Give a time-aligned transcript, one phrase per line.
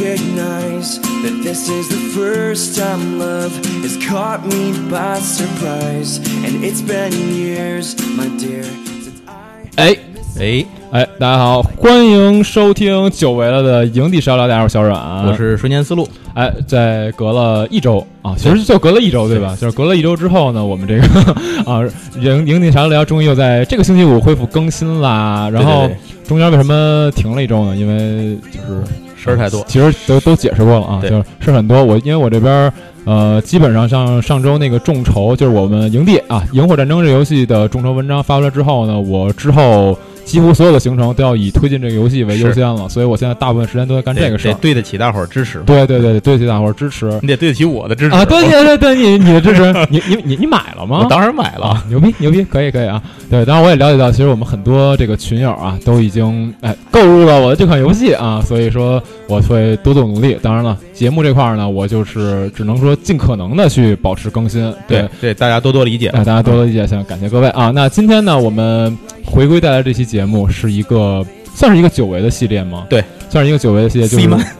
[0.00, 6.18] recognize that this is the first time love has caught me by surprise.
[6.44, 9.68] And it's been years, my dear, since I.
[9.76, 9.96] 哎
[10.38, 19.54] 哎，哎，大家好，欢迎收听久违了的营地少聊，大家好，我是小阮，我是瞬间思路，哎，在隔了一周啊，其实就隔了一周，对吧？
[19.60, 21.02] 就是隔了一周之后呢，我们这个
[21.70, 21.82] 啊，
[22.18, 25.50] 营营地少聊终于又在这个星期五恢复更新啦。
[25.52, 25.90] 然后
[26.26, 27.76] 中间为什么停了一周呢？
[27.76, 28.82] 因为就是
[29.22, 31.82] 事儿太多，其实都都解释过了啊，就是事儿很多。
[31.84, 32.72] 我因为我这边儿
[33.04, 39.98] 呃，基本上像上周那个众筹，就是我们营地啊，《萤火战争》这游戏的众筹文章发出来之后呢，我之后
[40.30, 44.58] 几乎所有的行程都要以推进这个游戏为优先了，所以我现在大部分时间都在干这个事儿得。
[44.60, 48.24] 对得起大伙儿支持，对对对，对得起大伙儿支持你得对得起我的支持啊！
[48.24, 51.00] 对对对对，你你的支持，你你你你买了吗？
[51.02, 53.02] 我当然买了啊，，牛逼牛逼，可以可以啊！
[53.28, 60.38] 对，当然我也了解到，其实我们很多这个群友啊，都已经哎购入了我的这款游戏啊，所以说我会多做努力。
[60.40, 64.72] 当然了，节目这块儿呢，我就是只能说尽可能的去保持更新。
[64.86, 67.72] 对，对，大家多多理解哎，大家多多理解，行，感谢各位啊！
[67.74, 68.96] 那今天呢，我们
[69.30, 72.86] 回归带来这期节目是一个算是一个久违的系列吗？
[72.90, 74.44] 对，算是一个久违的系列，就是 C 曼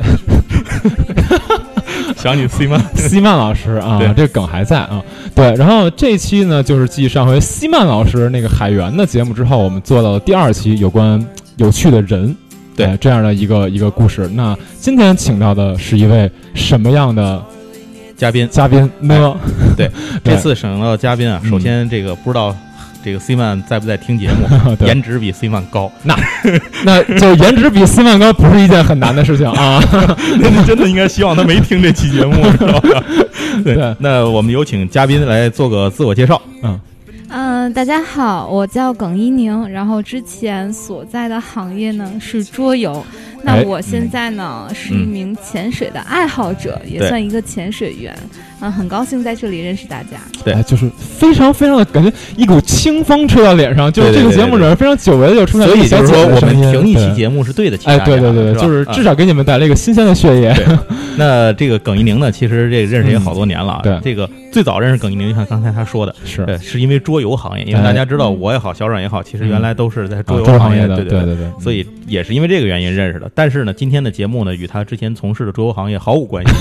[2.17, 5.03] 想你 C 曼，西曼老师啊对，这个梗还在啊。
[5.35, 11.25] 对，然后这期呢，就是继上回西曼老师那个海源的节目之后，我们做到了第二期有关
[11.57, 12.37] 有趣的人，
[12.77, 14.29] 对哎这样的一个一个故事。
[14.35, 17.43] 那今天请到的是一位什么样的
[18.17, 19.35] 嘉宾，嘉宾呢？
[19.77, 19.91] 对，
[20.23, 22.55] 对这次省到的嘉宾啊，嗯首先这个不知道
[23.05, 26.17] 这个 C 曼在不在听节目， 颜值比 C 曼高，那
[26.85, 29.81] 那就颜值比 C 曼高不是一件很难的事情啊。
[30.67, 33.05] 真的应该希望他没听这期节目，知道吧？
[33.65, 36.41] 对那我们有请嘉宾来做个自我介绍。
[36.63, 36.79] 嗯。
[37.33, 43.07] 嗯、大家好，我叫耿一宁，然后之前所在的行业呢是桌游，
[43.45, 43.63] 那哎。
[43.63, 50.19] 我现在呢、是一名潜水的爱好者，也算一个潜水员，嗯、很高兴在这里认识大家。
[50.45, 58.93] 对哎，就是非常非常的感觉一股清风吹到脸上，就是这个节目里面非常久违的就出现所以了一个小就是说，我们停一期节目是对得起大哎，家对对对对，就是啊。
[58.93, 60.53] 至少给你们带来一个新鲜的血液。
[61.17, 63.99] 那这个耿一宁呢，其实这个认识也好多年了对。
[64.03, 66.45] 这个最早认识耿一宁，就像刚才他说的，是。
[66.47, 67.85] 对，是因为桌游行业，因为哎。
[67.91, 71.25] 大家知道我也好，小阮也好，其实原来都是在桌游啊行业的，对对。
[71.25, 71.35] 对。
[71.35, 76.53] 对，所以也是因为这个原因认识的，但是呢，今天的节目呢，与他之前从事的桌游行业毫无关系。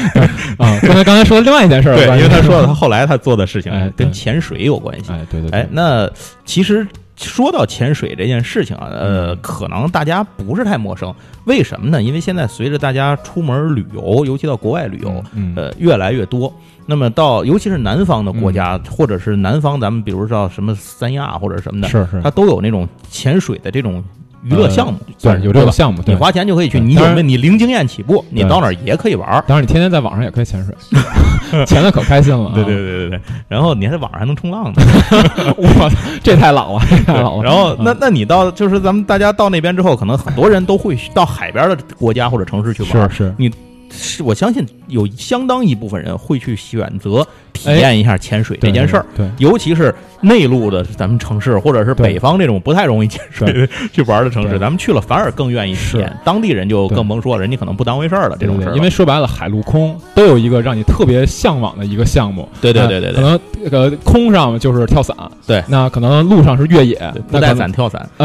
[0.58, 5.10] 啊，刚才刚才说的另外一件事儿有对，关系，因为他说了，他后来他做的事情哎跟潜水有关系。
[5.12, 6.08] 哎，对对，对哎，那
[6.44, 6.86] 其实
[7.16, 11.12] 说到潜水这件事情啊，呃，可能大家不是太陌生。
[11.44, 12.02] 为什么呢？
[12.02, 16.52] 因为现在随着大家出门旅游，尤其到国外旅游，嗯，呃，越来越多。
[16.86, 24.02] 那么到尤其是南方的国家，或者是南方，咱们比如说什么三亚或者什么的，是是它，都有那种潜水的这种
[24.42, 26.14] 娱乐项目，对算是有这个项目，你。
[26.14, 26.80] 花钱就可以去。
[26.80, 27.22] 你有没有？
[27.22, 29.44] 你零经验起步，你到哪儿也可以玩儿。
[29.46, 30.74] 当然，你天天在网上也可以潜水，
[31.66, 32.52] 潜的可开心了啊。
[32.54, 34.82] 对对对对对，然后你还在网上还能冲浪呢。
[35.56, 35.90] 我
[36.22, 37.44] 这太老了，太老了。
[37.44, 43.10] 然后，那嗯那你到就是咱们大家到那边之后，可能很多人都会到海边的国家或者城市去玩。
[43.10, 43.50] 是是，你
[43.90, 56.16] 是我相信有相当一部分人会去选择体验一下潜水这件事儿。，对，尤其是内陆的咱们城市，或者是北方这种不太容易潜水 去玩的城市，咱们去了反而更愿意体验是。
[56.24, 62.48] 当地人就更甭说了，人家可能不当回事儿了这种事儿因为说白了，海陆空都有一个让你特别向往的一个项目。
[62.60, 63.38] 对对对对对，呃
[63.70, 66.98] 可能呃空上就是跳伞，对那可能路上是越野，
[67.30, 68.08] 不带伞跳伞，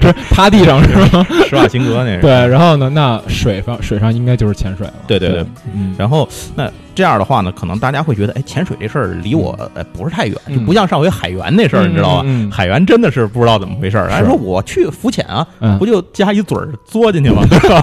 [0.00, 1.26] 是趴地上是吗？
[1.48, 2.20] 施瓦辛格那是。
[2.20, 4.92] 对，然后呢，那水上水上应该就是潜水了。
[5.06, 5.44] 对对对，
[5.74, 12.26] 嗯，然后那这样的话呢，可能大家会觉得，哎，潜水这事儿离我呃不是太远，嗯就不像上回海员那事儿，你知道吧？
[12.50, 17.42] 海员真的是不知道怎么回事儿，还是说我去浮潜啊，嗯不就加一嘴儿嘬进去吗？
[17.48, 17.80] 对吧？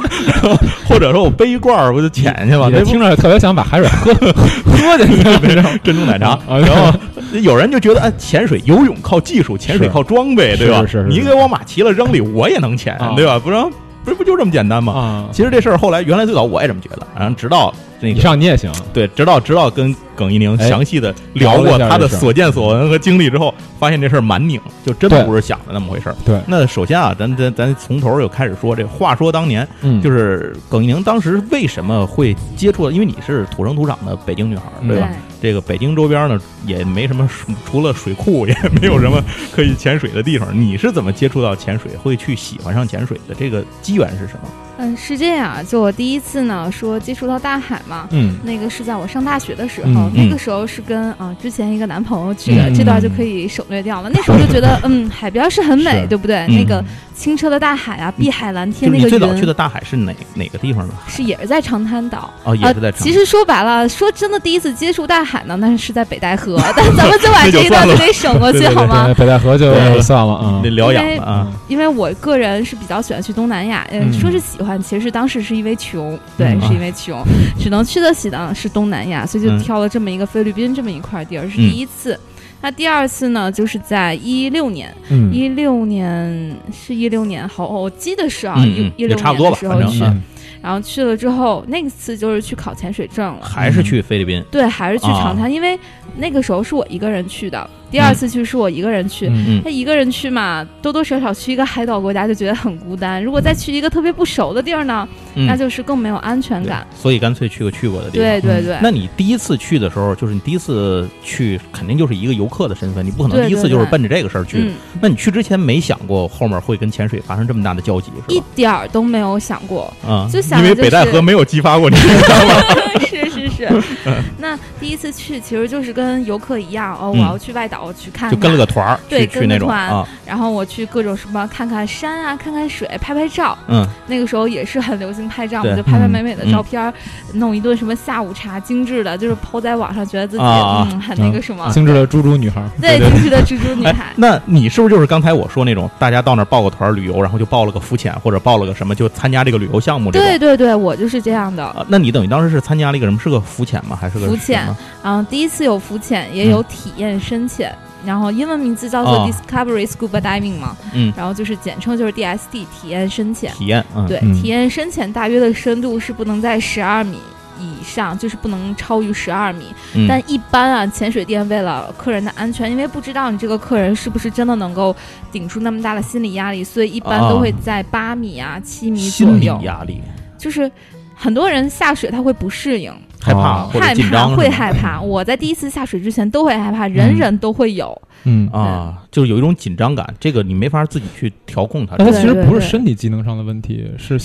[0.85, 2.69] 或者说我背一罐儿不就潜进去吗？
[2.83, 4.13] 听着特别想把海水喝
[4.67, 6.31] 喝进去，那种珍珠奶茶。
[6.49, 6.99] 啊然后
[7.41, 10.81] 有人就觉得，哎，潜水游泳靠技术，潜水靠装备，对吧？
[10.81, 13.39] 是是是你给我马骑了扔里，我也能潜啊，对吧？
[13.39, 13.63] 不然
[14.03, 14.93] 不是不就这么简单吗？
[14.93, 26.15] 啊，其实这事儿后来原来最早我也这么觉得，然后直到那以个上你也行，对，直到直到跟耿一宁哎详细的聊过他的所见所闻和经历之后，发现这事儿蛮拧，就真对不是想的那么回事儿。
[26.25, 32.91] 对，那首先啊，咱咱咱从头又开始说，这话说当年，嗯，就是耿一宁当时为什么会接触？
[32.91, 35.09] 因为你是土生土长的北京女孩儿，嗯对吧？
[35.41, 40.49] 这个北京周边呢，也没什么水，除了水库，也没有什么可以潜水的地方。
[40.53, 43.35] 你是怎么接触到潜水，会去喜欢上潜水的？
[43.35, 44.49] 这个机缘是什么？
[44.77, 54.09] 嗯，是这样，就我第一次呢说接触到大海嘛，嗯那个是在我上大学的时候，嗯那个时候是跟啊、之前一个男朋友去的，嗯这段就可以省略掉了。
[54.13, 56.37] 那时候就觉得， 嗯，海边是很美，对不对？
[56.49, 56.83] 嗯那个
[57.15, 60.93] 清澈的大海啊，碧海蓝天那个最早去的大海是哪哪个地方呢？
[61.07, 62.29] 是也是在长滩岛。
[62.43, 63.03] 哦，也是在长呃。
[63.05, 69.13] 其实说白了，说真的，第一次接触大海呢，那是在北戴河， 但咱们就把这一段就给省过去对对对好吗对，？
[69.13, 70.69] 北戴河就算了啊得。
[70.71, 71.47] 疗养因为了啊。
[71.69, 77.23] 因为我个人是比较喜欢去东南亚，嗯，嗯说是喜欢，其实当时是因为穷，对，嗯是因为穷，
[77.59, 82.19] 只能去得起的是东南亚，所以就嗯挑了这么一个菲律宾这么一块地儿，是嗯第一次。
[82.61, 90.17] 那第二次呢，就是在一六年，嗯一六年是一六年，好，我记得是啊，一一六差不多吧年的时候去，
[90.63, 93.45] 然后去了之后，那次就是去考潜水证了。
[93.45, 94.43] 还是去菲律宾。
[94.49, 95.77] 对，还是去啊长滩，因为
[96.17, 99.31] 那个时候是我一个人去的，第二次去是我一个人去。
[99.63, 103.23] 他一个人去嘛，多多少少去一个海岛国家就觉得很孤单。
[103.23, 106.85] 如果再去一个特别不熟的地儿呢，嗯，那就是更没有安全感。
[106.95, 108.27] 所以干脆去个去过的地方。
[108.27, 114.71] 对对对，那你第一次去的时候，就是你第一次去，肯定就是一个游客的身份，你不可能对第一次就是奔着这个事儿去
[115.01, 118.45] 那你去之前没想过后面会跟潜水发生这么大的交集，是一吧？
[118.55, 119.91] 点儿都没有想过。
[120.07, 122.61] 啊，就想因为就北戴河没有激发过你，知道吗？
[123.07, 123.69] 是 是是，
[124.37, 133.57] 那第一次去其实就是跟游客一样哦，我嗯要去外岛去看看，就跟了个团儿对去去那种啊，然后我去各种什么看看山啊，看看水，拍拍照。
[133.67, 136.93] 嗯，那个时候也是很流行拍照嘛，对就拍拍美美的嗯照片儿，
[137.33, 144.13] 弄一顿什么下午茶，精致的，就是抛在网上，觉得自己、啊嗯很那个什么，精致的猪猪女孩，对对对精致的猪猪女哎孩，。
[144.15, 150.11] 那你是不是就是刚才我说那种，大家到那儿报个团旅游，然后就报了个浮潜或者报了个什么，就参加这个旅游项目？
[150.11, 151.63] 对对对，我就是这样的。
[151.65, 153.19] 啊，那你等于当时是参加了一个什么？
[153.19, 153.97] 是个浮潜吗？
[153.99, 157.73] 还是个浮潜什么嗯，第一次有浮潜，也有体验深潜，
[158.05, 159.31] 然后英文名字叫做哦。
[159.31, 163.51] Discovery Scuba Diving 嘛，嗯，然后就是简称就是 DSD 体验深浅。
[163.53, 164.33] 体验，嗯，对，嗯。
[164.33, 167.19] 体验深浅大约的深度是不能在十二米
[167.59, 169.73] 以上，就是不能超于十二米。
[169.95, 174.95] 嗯，但一般啊，潜水店为了客人的安全，因为不知道你这个客人是不是真的能够
[175.31, 179.59] 顶住那么大的心理压力，所以一般都会在八米啊、七米左心理右。
[179.63, 180.01] 压力，
[180.37, 180.69] 就是
[181.15, 182.93] 很多人下水他会不适应，
[183.25, 185.01] 害怕哦或者害怕会紧张是吗害怕。
[185.01, 187.99] 我在第一次下水之前都会害怕，人嗯人都会有。
[188.25, 191.95] 嗯，啊，就是有一种紧张感，这个你没法自己去调控它。
[191.97, 194.19] 那它其实不是身体机能上的问题，是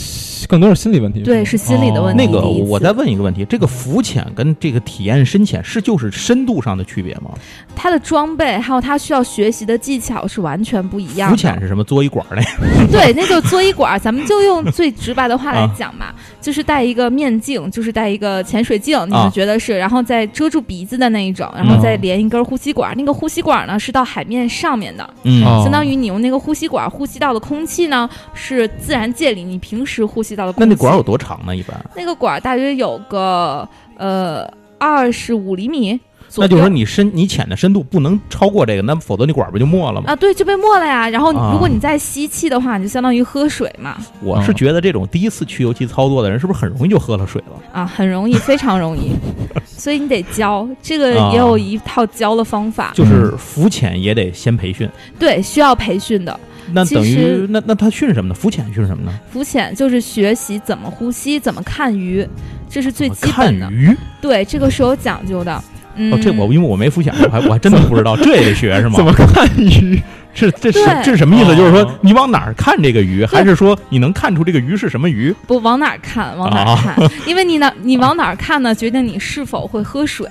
[0.48, 1.20] 更多是心理问题。
[1.22, 2.26] 对，是心理的问哦题。
[2.26, 7.30] 那个，我再问一个问题：这个浮潜跟这个体验深潜是就是深度上的区别吗？
[7.76, 11.36] 它的装备还有它需要学习的技巧是完全不一样的。
[11.36, 11.84] 浮潜是什么？
[11.84, 12.42] 嘬一管儿嘞？
[12.90, 16.06] 对，那就嘬一管儿， 咱们就用最直白的话来啊讲嘛，
[16.40, 30.68] 就是戴一个面镜，就是戴一个潜水镜，你啊们觉得是，然后再遮住鼻子的那一种，然后再连一根呼吸管儿，那个呼吸管呢是到海面上面的，嗯哦相当于你用那个呼吸管呼吸到的空气呢是自然界里你平时呼吸到的空气。
[30.68, 31.56] 那那管儿有多长呢？
[31.56, 31.76] 一般？
[31.94, 34.48] 那个管儿大约有个呃
[34.78, 35.98] 二十五厘米。
[36.36, 40.12] 那就是说你深你浅的深度不能超过这个，那否则你管儿不就没了吗？
[40.12, 41.08] 啊，对，就被没了呀。
[41.10, 47.60] 然后啊如果你再吸气的话，你就相当于喝水嘛，我是觉得这种第一次去油漆操作的人，是不是很容易就喝了水了？
[47.72, 49.10] 啊，很容易，非常容易。
[49.80, 54.86] 所以你得教，这个啊也有一套教的方法，就是浮潜也得先培训，
[55.18, 56.38] 对，需要培训的。
[56.72, 58.34] 那等于其实那那他训什么呢？
[58.34, 59.12] 浮潜训什么呢？
[59.32, 62.28] 浮潜就是学习怎么呼吸，怎么看鱼，
[62.68, 63.70] 这是最基本的。
[63.72, 65.64] 鱼对，这个是有讲究的。
[65.96, 68.94] 嗯，哦，这我因为我没浮潜过，我还我还真的不知道，这也得学是吗？
[68.98, 70.00] 怎么看鱼？
[70.32, 71.52] 是这是这是什么意思？
[71.52, 75.34] 哦就是说你往哪儿看这个鱼，还是说你能看出这个鱼是什么鱼？
[75.46, 80.26] 不往哪儿看，往哪啊儿看，因为你哪你往哪儿看呢，决定你是否会喝水，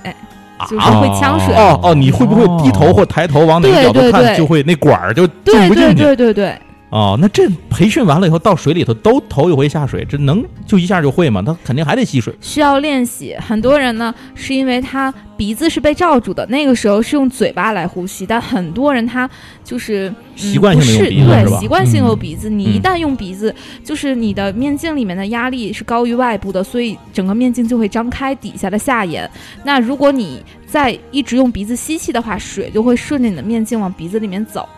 [0.68, 1.54] 就是啊会呛水。
[1.54, 5.94] 哦哦，你会不会低头或抬头往哪个角度看，对对对就会那管儿就进对对不进去？
[6.02, 6.58] 对对对，
[6.90, 11.40] 哦，那这培训完了以后，到水里头都头一回下水，这能就一下就会吗？
[11.40, 12.34] 他肯定还得吸水。
[12.40, 13.36] 需要练习。
[13.40, 19.30] 很多人呢，是因为他鼻子是被罩住的，那个时候是用嘴巴来呼吸，但很多人他
[19.62, 22.50] 就是、嗯习惯性对，习惯性用嗯鼻子。
[22.50, 23.54] 你一嗯旦用鼻子，
[23.84, 29.30] 就是你的面镜里面的压力是高于外部的，所以整个面镜就会张开底下的下沿。
[29.62, 34.68] 那如果你再一直用鼻子吸气的话，水就会顺着你的面镜往鼻子里面走，哦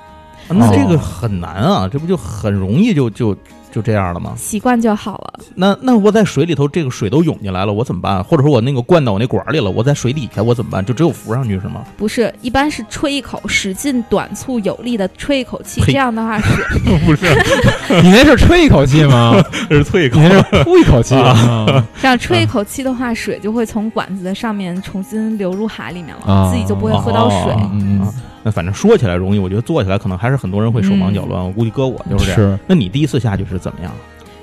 [0.48, 3.34] 那这个很难啊，这不就很容易就就
[3.70, 4.34] 就这样了吗？
[4.36, 5.34] 习惯就好了。
[5.54, 8.22] 那那我在水里头，这个水都涌进来了，我怎么办？
[8.22, 10.84] 或者说我那个灌到我那管儿里了，我在水底下我怎么办？
[10.84, 11.82] 就只有浮上去是吗？
[11.96, 16.62] 不是，一般是吹一口，使劲、短促、有力的吹一口气，这样的话是
[17.06, 17.24] 不是，
[18.02, 19.42] 你那是吹一口气吗？
[19.70, 21.82] 这 是吹一口你那是呼一口气啊？
[22.00, 27.52] 这样吹一口气的话，水就会从管子的上面重新流入海里面了，啊自己就不会喝到水。
[27.52, 31.44] 哦嗯啊那反正说起来容易，我觉得做起来可能还是很多人会手忙脚乱。
[31.44, 32.40] 我估计搁我就是这样。
[32.40, 33.92] 是那你第一次下去是怎么样？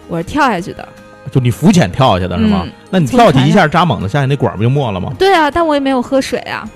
[0.07, 0.87] 我是跳下去的，
[1.31, 2.63] 就你浮潜跳下去的是吗？
[2.65, 5.13] 嗯那你跳下去一下扎猛子下去，那管儿不就没了吗？
[5.19, 6.67] 对啊，但我也没有喝水啊。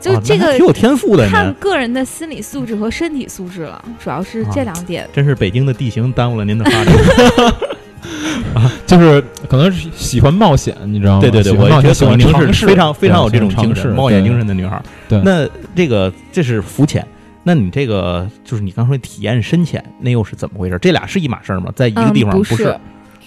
[0.00, 5.08] 就这个啊挺有天赋的看，个人的心理素质和身体素质了，主要是这两点。
[5.12, 6.94] 真是北京的地形耽误了您的发展。
[8.86, 11.20] 就是可能是喜欢冒险，你知道吗？
[11.20, 14.82] 对对对，我觉得喜欢尝试是非常非常有这种精神、冒险对精神的女孩儿。
[15.08, 17.06] 对那这个这是浮潜，
[17.42, 20.78] 那你这个就是你刚说体验深浅，那又是怎么回事？
[20.80, 21.72] 这俩是一码事儿吗？
[21.76, 22.76] 在一个地方嗯、不是？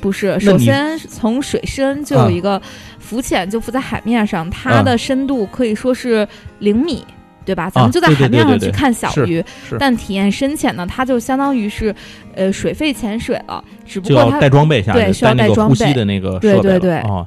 [0.01, 2.61] 不是，首先从水深就啊有一个
[2.99, 6.27] 浮潜，就浮在海面上，它啊的深度可以说是
[6.59, 7.03] 零米。
[7.45, 7.69] 对吧？
[7.69, 11.95] 咱们就在海面上去看小是鱼，是但体验深潜呢，它就相当于是，
[12.33, 17.25] 呃，水肺潜水了，只不过它带装备下去，对需要带装备的那个对对对哦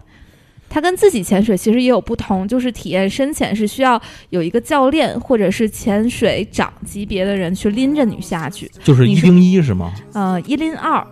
[0.71, 3.99] 它跟自己潜水其实也有不同，就是体验深潜是需要
[4.29, 9.91] 有一个教练或者是潜水长级别的人去拎着你下去，就是一零一是吗？
[10.13, 11.03] 呃，一拎二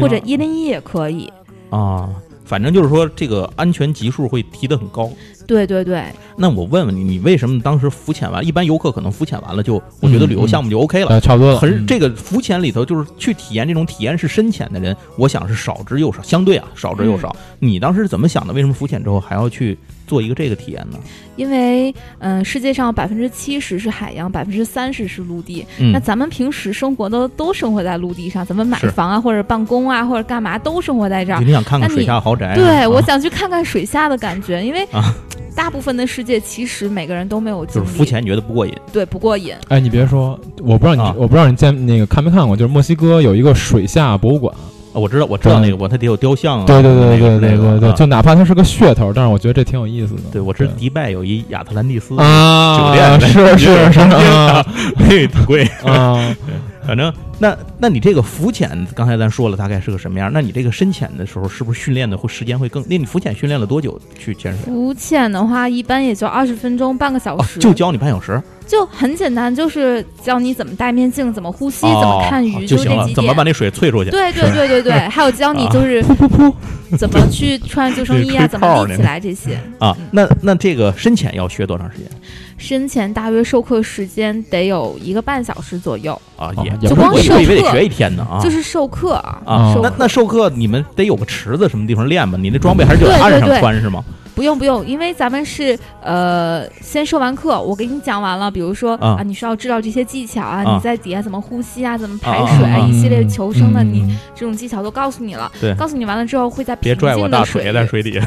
[0.00, 1.32] 或者一拎一也可以。
[1.70, 2.10] 啊，
[2.44, 5.08] 反正就是说这个安全级数会提得很高。
[5.46, 6.04] 对对对，
[6.36, 8.44] 那我问问你，你为什么当时浮潜完？
[8.44, 11.08] 一般游客可能浮潜完了就，我觉得旅游项目就 OK 了。
[11.10, 11.58] 呃，差不多了。
[11.58, 17.34] 嗯很这个浮潜里头，就是去体验这种体验式深潜的人，我想是少之又少，相对啊少之又少。
[17.60, 18.52] 嗯你当时是怎么想的？
[18.52, 20.98] 为什么浮潜之后还要去做一个这个体验呢？
[21.36, 25.64] 因为嗯、呃世界上百分之七十是海洋，百分之三十是陆地。
[25.78, 31.40] 嗯那咱们平时生活的都生活在陆地上，咱们买房啊，或者办公啊，或者干嘛都生活在这儿。
[31.42, 32.54] 你想看看水下豪宅啊？
[32.54, 35.14] 对，我啊想去看看水下的感觉，因为啊
[35.54, 38.74] 大部分的世界其实每个人都没有经历，就是肤浅，你觉得不过瘾？
[38.92, 39.54] 对不过瘾。
[39.68, 44.54] 哎，你别说，我不知道你，啊我不知道你见那个看没看过，就是墨西哥有一个水下博物馆。
[44.54, 44.60] 啊
[44.94, 46.64] 我知道，我知道对那个，我它得有雕像啊。
[46.66, 50.20] 对对对对对对对，就哪怕它是个噱头，但是我觉得这挺有意思的。
[50.30, 54.64] 对我知道迪拜有一亚特兰蒂斯啊，酒店是是是 啊
[54.96, 55.64] 那个挺贵。
[55.84, 56.32] 啊，
[56.86, 60.30] 反正那那你这个浮潜，刚才咱说了大概是个什么样？
[60.32, 62.84] 那你这个深潜的时候，是不是训练的会时间会更？
[62.88, 64.64] 那你浮潜训练了多久去潜水？
[64.66, 73.42] 浮潜的话，一般也就二十分钟，半个小哦时，，就教你半小时，就很简单，就是教你怎么戴面镜，怎么呼吸，哦怎么看鱼，就行了怎么把。
[73.44, 74.10] 那水啐出去？
[74.10, 76.54] 对对对对对， 还有教你啊就是噗噗噗
[76.96, 79.54] 怎么去穿救生衣啊， 怎么立起来这些。
[79.78, 82.06] 啊嗯，那那这个深潜要学多长时间
[82.56, 86.50] 深潜大约授课时间得有一个半小时左右，啊？
[86.64, 88.40] 也就光我以为得授课学一天呢啊。
[88.42, 89.42] 就是授课啊。
[89.82, 92.38] 那那授课你们得有个池子什么地方练吧？
[92.40, 94.04] 你那装备还是就在岸上对对对穿是吗？
[94.34, 105.50] 不用不用，因为咱们是呃先授完课，我给你讲完了，比如说啊你需要知道这些技巧啊，啊你在底下怎么呼吸啊，怎么排啊水啊啊一系列求生的，你嗯这种技巧都告诉你了。
[105.60, 108.26] 对告诉你完了之后，会在别平拽我大静的水腿 在水底下。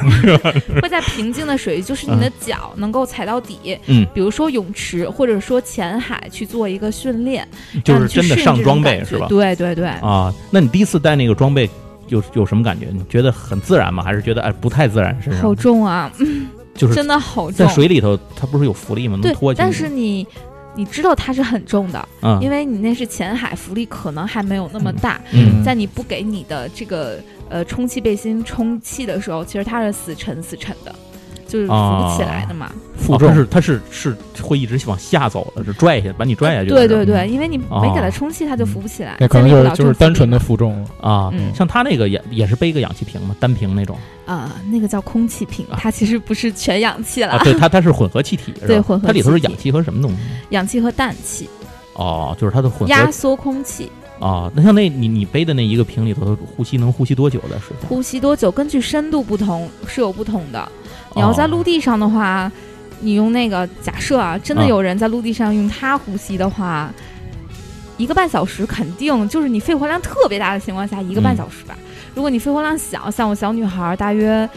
[0.82, 3.78] 会在平静的水域，就是你的脚能够踩到底。
[3.88, 7.48] 嗯，比如说泳池或者说浅海去做一个训练，
[7.84, 9.28] 就是真的上装备是吧？
[9.28, 11.70] 对对对，啊，那你第一次带那个装备
[12.08, 12.88] 有有什么感觉？
[12.94, 14.04] 你觉得很自然吗？
[14.04, 15.18] 还是觉得哎不太自然？
[15.22, 16.12] 身好重啊，
[16.76, 17.68] 就是真的好重在。
[17.74, 19.18] 水里头，它不是有浮力吗？
[19.22, 19.54] 能对。
[19.56, 20.26] 但是你
[20.76, 25.20] 你知道它是很重的，嗯，因为你那是浅海，浮力可能还没有那么大。
[25.32, 30.94] 嗯在你不给你的这个呃充气背心充气的时候，其实它是死沉死沉的，
[31.48, 32.68] 就是浮不起来的嘛。
[32.68, 36.82] 哦负重它是它是是会一直往下走的，是拽下把你拽下去的。
[36.82, 39.16] 是对对对，因为你哦没给它充气，它就浮不起来。
[39.20, 40.90] 那可能就是就是单纯的负重了。
[41.00, 50.18] 啊，嗯像它那个也也是背个氧气瓶嘛，单瓶那种啊、那个叫空气瓶，啊它其实不是全氧气了，啊，对，它它是混合气体，是吧对混合它里头是氧气和什么东西？
[50.50, 51.48] 氧气和氮气，
[51.94, 53.90] 哦，就是它的混合压缩空气。
[54.20, 54.52] 啊。
[54.56, 57.88] 那像那你你背的那一个瓶里头，呼吸能呼吸多久的时间？
[57.88, 60.70] 呼吸多久，根据深度不同是有不同的。
[61.18, 62.52] 你要在哦陆地上的话，
[63.00, 66.94] 你用那个假设啊，真的啊有人在陆地上用它呼吸的话，
[67.98, 71.76] 一个半小时肯定就是你肺活量特别大的情况下，一个半嗯小时吧。
[72.14, 74.48] 如果你肺活量小，像我小女孩儿，大约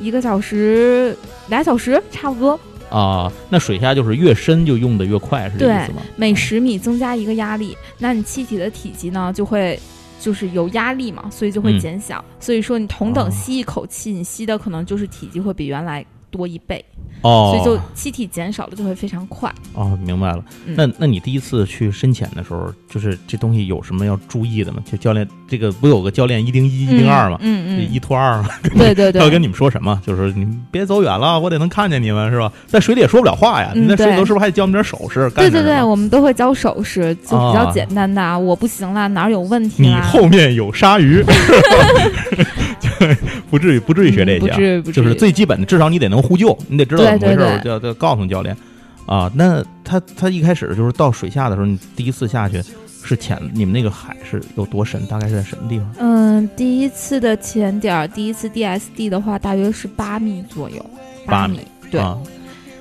[0.00, 1.16] 一个小时、
[1.48, 2.58] 俩小时差不多。
[2.90, 6.02] 啊，那水下就是越深就用的越快，是这意思吗？
[6.16, 9.78] 每十米增加一个压力，那你气体的体积呢就会
[10.20, 12.24] 就是有压力嘛，所以就会嗯减小。
[12.40, 16.84] 所以说你同哦等吸一口气，你吸的可能就是体积会比原来多一倍，
[17.22, 19.52] 哦，所以就气体减少了就会非常快。
[19.74, 20.44] 哦，明白了。
[20.66, 24.82] 嗯那那你第一次去深潜的时候，就是这东西有什么要注意的吗？
[24.90, 27.38] 就教练这个不有个教练一零一、一零二吗？
[27.40, 30.00] 嗯嗯一拖二嘛， 嗯，对对对，他要跟你们说什么？
[30.06, 32.52] 就是你们别走远了，我得能看见你们，是吧？
[32.66, 35.30] 在水里也说不了话呀，嗯你在水里头是不是还得教我们点手势？
[35.30, 39.94] 对对对，我们都会教手势，就比啊较简单的啊，我不行了，哪儿有问题你？
[40.02, 41.24] 后面有鲨鱼，
[42.80, 42.87] 就
[43.50, 48.56] 不至于不至于学这些就是最基本的，至少你得能呼救，你得知道怎么回事儿，对对对就要就告诉教练
[49.06, 49.30] 啊。
[49.34, 52.62] 那他他一开始就是到水下的时候，你第一次下去
[53.02, 55.04] 是潜，你们那个海是有多深？
[55.06, 55.94] 大概是在什么地方？
[55.98, 60.84] 嗯，第一次的潜点儿，第一次 DSD 的话，大约是八米左右，
[61.26, 62.00] 八米米，对。
[62.00, 62.18] 啊，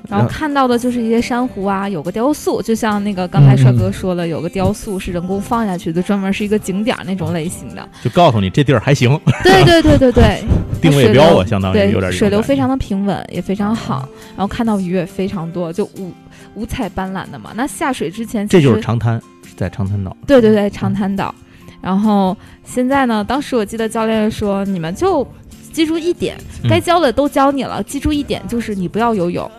[0.07, 7.87] 然后看到的就是一些珊瑚啊，有个雕塑，就像那个刚才帅哥说了，有个雕塑是人工放下去的，专门是一个景点儿那种类型的。
[8.01, 10.41] 就告诉你这地儿还行，对对对对对，
[10.81, 16.13] 定位标啊，相当于对有点水流非常的的平稳，也非常好，然后看到鱼也非常多，就五
[16.55, 17.51] 五彩斑斓的嘛。
[17.55, 19.21] 那下水之前，这就是长滩，
[19.55, 20.15] 在长滩岛。
[20.25, 21.33] 对对对，长滩岛。
[21.81, 25.25] 然后现在呢，当时我记得教练说，你们就
[25.71, 29.49] 记住一点，嗯该教的都教你了，记住一点就是你不要游泳，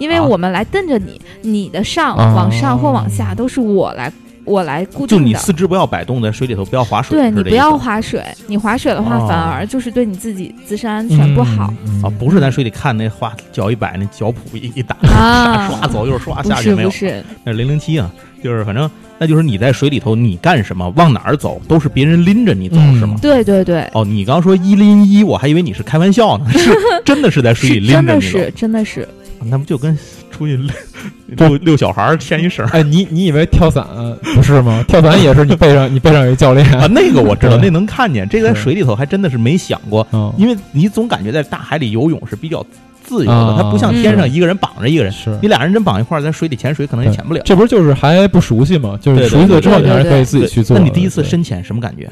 [0.00, 4.12] 因为啊我们来瞪着你，你的上、哦往上或往下都是我来
[4.44, 5.24] 我来固就定的。
[5.28, 7.16] 你四肢不要摆动，在水里头不要划水。
[7.16, 15.68] 对你不要划水，你划水的话哦反而就是对你自己自身安全不好、嗯啊，不是咱水里看那划脚一摆，那脚蹼一一打，啊。
[15.78, 17.12] 刷走又刷不下去没有是不？
[17.12, 18.10] 是，那是零零七啊，
[18.42, 23.16] 就是反正那就是你在水里头，你干什么往哪儿走，都是别人拎着你走，嗯是吗？
[23.20, 26.70] 对对对，哦，你刚说一拎一，我还以为你是开玩笑呢，是
[27.04, 29.08] 真的是在水里 拎着你走，真的是真的是，
[29.44, 29.96] 那不就跟
[30.30, 33.86] 出去遛遛遛小孩儿牵一绳儿哎，你你以为跳伞
[34.34, 34.84] 不是吗？
[34.86, 36.86] 跳伞也是你背上你背上有一教练啊？
[36.90, 42.64] 那个我知道， 那能看见，这个在水里头还真的是没想过，嗯，因为你总感觉在大海里游泳是比较
[43.02, 47.40] 自由的，啊它不像天上一个人绑着一个人，是你俩人真绑一块儿，在水里潜水可能也潜不了。
[47.44, 48.98] 这不是就是还不熟悉吗？
[49.00, 50.78] 就是熟悉了之后，你还是可以自己去做。
[50.78, 52.10] 那你第一次深潜什么感觉？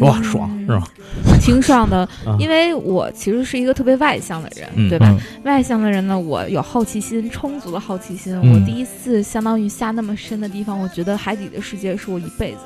[0.00, 0.88] 哇，嗯爽是吧？
[1.40, 5.06] 挺爽的 啊，因为我其实是一个特别外向的人，嗯对吧？
[5.10, 8.34] 嗯外向的人呢，我有好奇心，充足的好奇心。
[8.42, 12.58] 嗯我第一次相当于下那么深的地方，我觉得海底的世界是我一辈子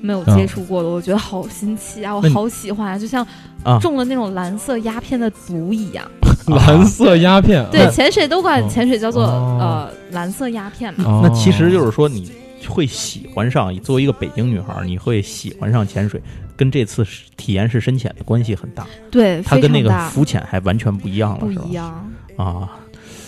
[0.00, 3.26] 没有接触过的，我觉得好新奇啊，我好喜欢啊，就像
[3.64, 6.04] 啊中了那种蓝色鸦片的毒一样。
[6.46, 11.04] 蓝色鸦片，对，潜水都管哦潜水叫做、哦呃蓝色鸦片嘛。
[11.06, 12.30] 哦那其实就是说你
[12.66, 16.20] 会喜欢上，作为一个北京女孩儿，你会喜欢上潜水，
[16.60, 17.02] 跟这次
[17.38, 18.86] 体验式深潜的关系很大。
[19.10, 21.64] 对，它跟那个浮潜还完全不一样了，不是吧？
[21.66, 22.12] 一样。
[22.36, 22.68] 啊，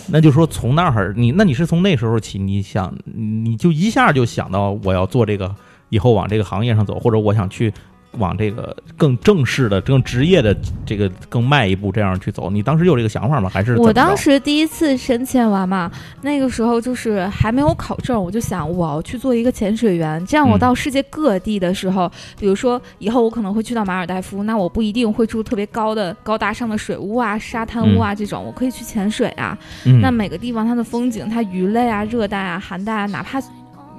[0.07, 5.55] 那就说从那儿你，那你是从那时候起，你想你就一下就想到我要做这个，
[5.89, 7.73] 以后往这个行业上走，或者我想去
[8.17, 12.49] 往这个更正式的、更职业的这个更迈一步，这样去走。
[12.49, 13.49] 你当时有这个想法吗？
[13.49, 29.57] 还是我当时第一次深潜完嘛，那个时候就是还没有考证，我就想我要去做一个潜水员，这样我嗯到世界各地的时候，比如说以后我可能会去到马尔代夫，那我不一定会住特别高的高大上的水屋啊、沙滩屋啊这种，我可以去潜水啊。
[29.85, 33.41] 嗯那每个地方它的风景，它鱼类啊、热带啊、寒带啊，哪怕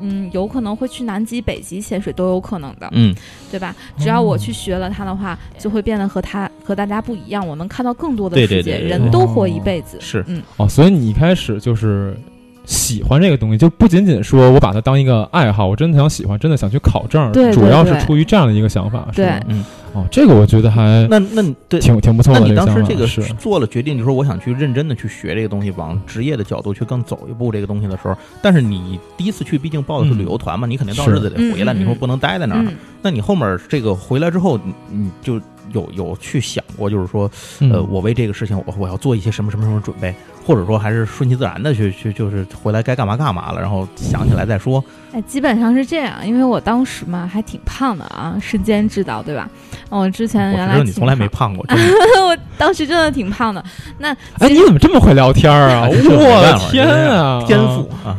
[0.00, 3.14] 嗯有可能会去南极、北极潜水都有可能的，嗯
[3.50, 3.74] 对吧？
[3.98, 9.96] 只要我去学了它的话，就会变得和它和大家不一样，我能看到更多的世界，对对对人都活一辈子。
[10.00, 12.16] 是嗯，哦，所以你一开始就是
[12.64, 21.80] 喜欢这个东西，就不仅仅说我把它当一个爱好，我真的想喜欢，真的想去考证，对对主要是出于这样的一个想法，是对吧嗯，哦，这个我觉得还那那你对。
[21.80, 22.54] 挺挺不错的。
[22.54, 32.62] 当时这个是做了决定，就是说我想去认真的去学这个东西，往职业的角度去更走一步这个东西的时候，但是你第一次去，毕竟报的是旅游团嘛，你肯定到日子得回来，你说不能待在那儿。
[32.62, 32.72] 嗯，
[33.02, 35.38] 那你后面这个回来之后，你你就
[35.72, 40.14] 有有去想过，就是说，嗯呃，我为这个事情，我我要做一些什么什么什么准备，
[40.46, 44.82] 或者说还是顺其自然的去去，就是回来该干嘛干嘛了，然后想起来再说。
[45.12, 49.48] 哎，基本上是这样，因为我当时嘛还挺胖的啊，时间知道对吧？
[49.88, 53.64] 我之前我原来你从来没胖，过， 真的我当时真的挺胖的。
[53.98, 55.88] 那哎，你怎么这么会聊天啊？
[55.88, 57.42] 我的天啊！
[57.46, 58.16] 天赋啊！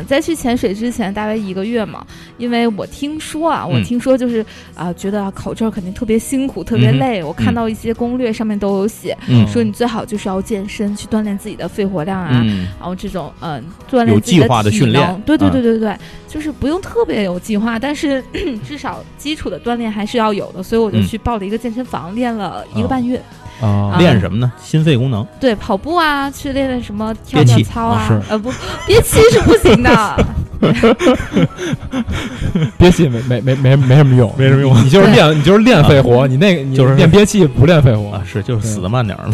[0.00, 2.04] 呃在去潜水之前大概一个月嘛，
[2.38, 3.84] 因为我听说啊，我嗯。
[3.84, 7.22] 听说就是啊、觉得啊考证肯定特别辛苦，特别累。
[7.22, 9.46] 我看到一些攻略上面都有写，嗯。
[9.46, 15.20] 说你最好就是要健身，去锻炼自己的肺活量啊，嗯，然后这种嗯、锻炼自己计划的体训练能。
[15.22, 15.52] 对对嗯。
[15.52, 15.96] 对对对，
[16.28, 18.22] 就是不用特别有计划，但是
[18.66, 21.06] 至少基础的锻炼还是要有的，所以我就嗯。
[21.06, 23.20] 去报了一个健身房，练了一个半月。
[23.60, 24.50] 啊，练什么呢？
[24.62, 25.26] 心肺功能。
[25.38, 28.50] 对，跑步啊，去练练什么跳跳操啊，啊是呃不，
[28.86, 30.26] 憋气是不行的。
[32.76, 39.30] 憋气没没没没没什么用，没什么用 你你就是练 你就是练肺活，你那个你就是练憋气不练肺活啊，是就是对死的慢点儿了，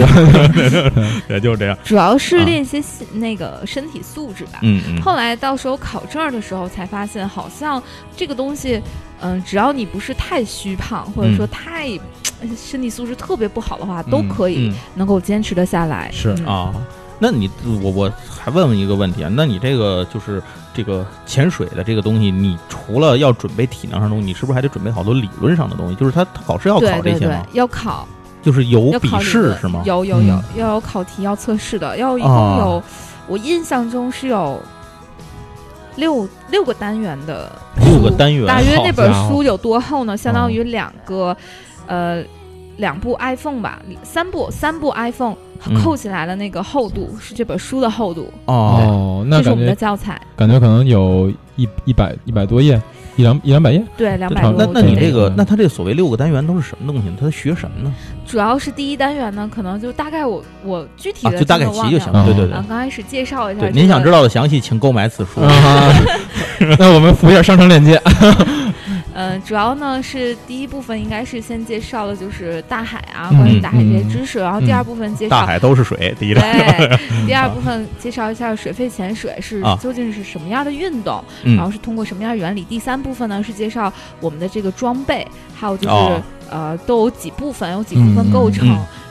[1.26, 1.76] 对，就是这样。
[1.82, 4.60] 主要是啊练一些心那个身体素质吧。
[4.62, 7.82] 嗯嗯，后来到时候考证儿的时候才发现，好像
[8.16, 8.80] 这个东西，
[9.20, 11.98] 嗯、只要你不是太虚胖，或者说太、呃
[12.56, 16.10] 身体素质特别不好的话，都可以嗯能够坚持的下来。
[16.12, 16.74] 是嗯啊。
[17.18, 17.50] 那你
[17.82, 20.42] 我我还问问一个问题啊，那你这个就是
[20.74, 25.94] 这个潜水的这个东西，你除了要准备体能上的东西，你是不是还得准备好多理论上的东西？
[25.94, 28.06] 就是他他考试要考这些吗？，要考，
[28.42, 29.82] 就是有笔试是吗？
[29.86, 32.82] 有有有，嗯要有考题，要测试的，要一共啊有，
[33.26, 34.60] 我印象中是有
[35.96, 37.50] 六六个单元的
[37.82, 40.14] 六个单元，大约那本书有多厚呢？
[40.14, 41.34] 相当嗯于两个，
[41.86, 42.22] 呃，
[42.76, 45.34] 两部 iPhone 吧，三部三部 iPhone
[45.66, 50.20] 嗯扣起来的那个厚度是这本书的厚度，哦，哦，那这是我们的教材。
[50.36, 52.80] 感觉可能有一一百一百多页，
[53.16, 53.82] 一两一两百页。
[53.96, 54.42] 对，两百。
[54.52, 57.16] 那那你这个，那他这所谓六个单元都是什么东西呢？
[57.18, 57.92] 它学什么呢？
[58.26, 63.80] 主要是第一单元呢，可能就大概我我具体啊，的就大概齐就行了对对对啊，刚开始介绍一下、对，这个。
[63.80, 65.40] 您想知道的详细，请购买此书。
[65.40, 65.92] 啊，
[66.78, 68.00] 那我们附一下商城链接。
[69.18, 76.42] 嗯，主要呢是第一部分应该是先介绍的就是大海啊，嗯关于大海这些嗯知识，然后第二部分介绍大海都是水，第一单。
[76.52, 82.62] 对， 第二部分介绍一下水肺潜水是啊究竟是什么样的运动，然后嗯，是通过什么样的原理。
[82.64, 88.68] 第三部分呢是介绍我们的这个装备，还有就是、哦呃都有几部分，有几部分构成。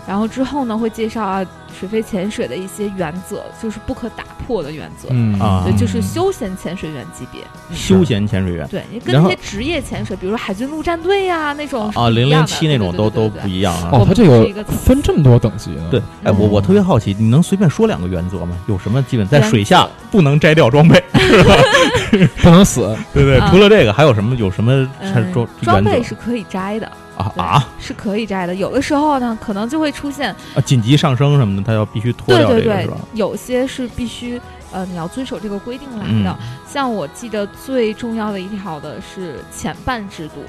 [0.07, 1.43] 然后之后呢会介绍啊
[1.77, 5.10] 水肺潜水的一些原则，就是不可打破的原则。
[5.12, 7.41] 嗯啊对，就是休闲潜水员级别，
[7.75, 13.89] 休闲潜水员对，你跟那些职业潜水，比如说海军陆战队呀、那种啊，零零七那种都都不一样啊。
[13.91, 15.88] 哦，它这个分这么多等级呢？
[15.89, 18.55] 对，哎，我我特别好奇，你能随便说两个原则吗？
[18.67, 21.03] 有什么基本在水下不能摘掉装备？
[22.41, 22.95] 不能死。
[23.13, 28.54] 对对啊除了这个，还有什么有什么嗯装装备是可以摘的，对啊啊是可以摘的。
[28.56, 30.62] 有的时候呢，可能就会出现啊！
[30.65, 34.39] 紧急上升什么的，它要必须脱对对对掉这个是吧？，有些是必须
[34.71, 36.38] 呃你要遵守这个规定来嗯的。
[36.67, 40.43] 像我记得最重要的一条的是潜伴制度，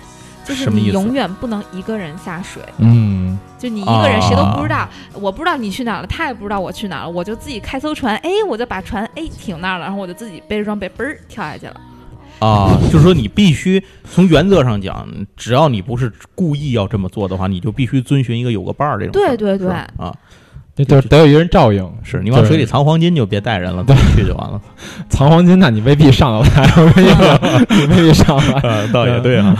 [0.44, 11.80] 就是你永远不能一个人下水，嗯，就你一个人谁都不知道，啊我不知道你去哪儿了，他也不知道我去哪儿了，我就自己开艘船，哎，我就把船哎停那儿了，然后我就自己背着装备嘣儿跳下去了。
[12.38, 19.12] 啊，就是说你必须从原则上讲，只要你不是故意要这么做的话，你就必须遵循一个有个伴儿这种。
[19.12, 20.14] 对对对啊，
[20.74, 21.90] 这就是得有一个人照应。
[22.02, 24.60] 是你往水里藏黄金就别带人了，对去就完了。
[25.08, 26.84] 藏黄金，那你未必上得 来，
[27.86, 28.60] 未必上来。
[28.68, 29.56] 啊，倒也对啊。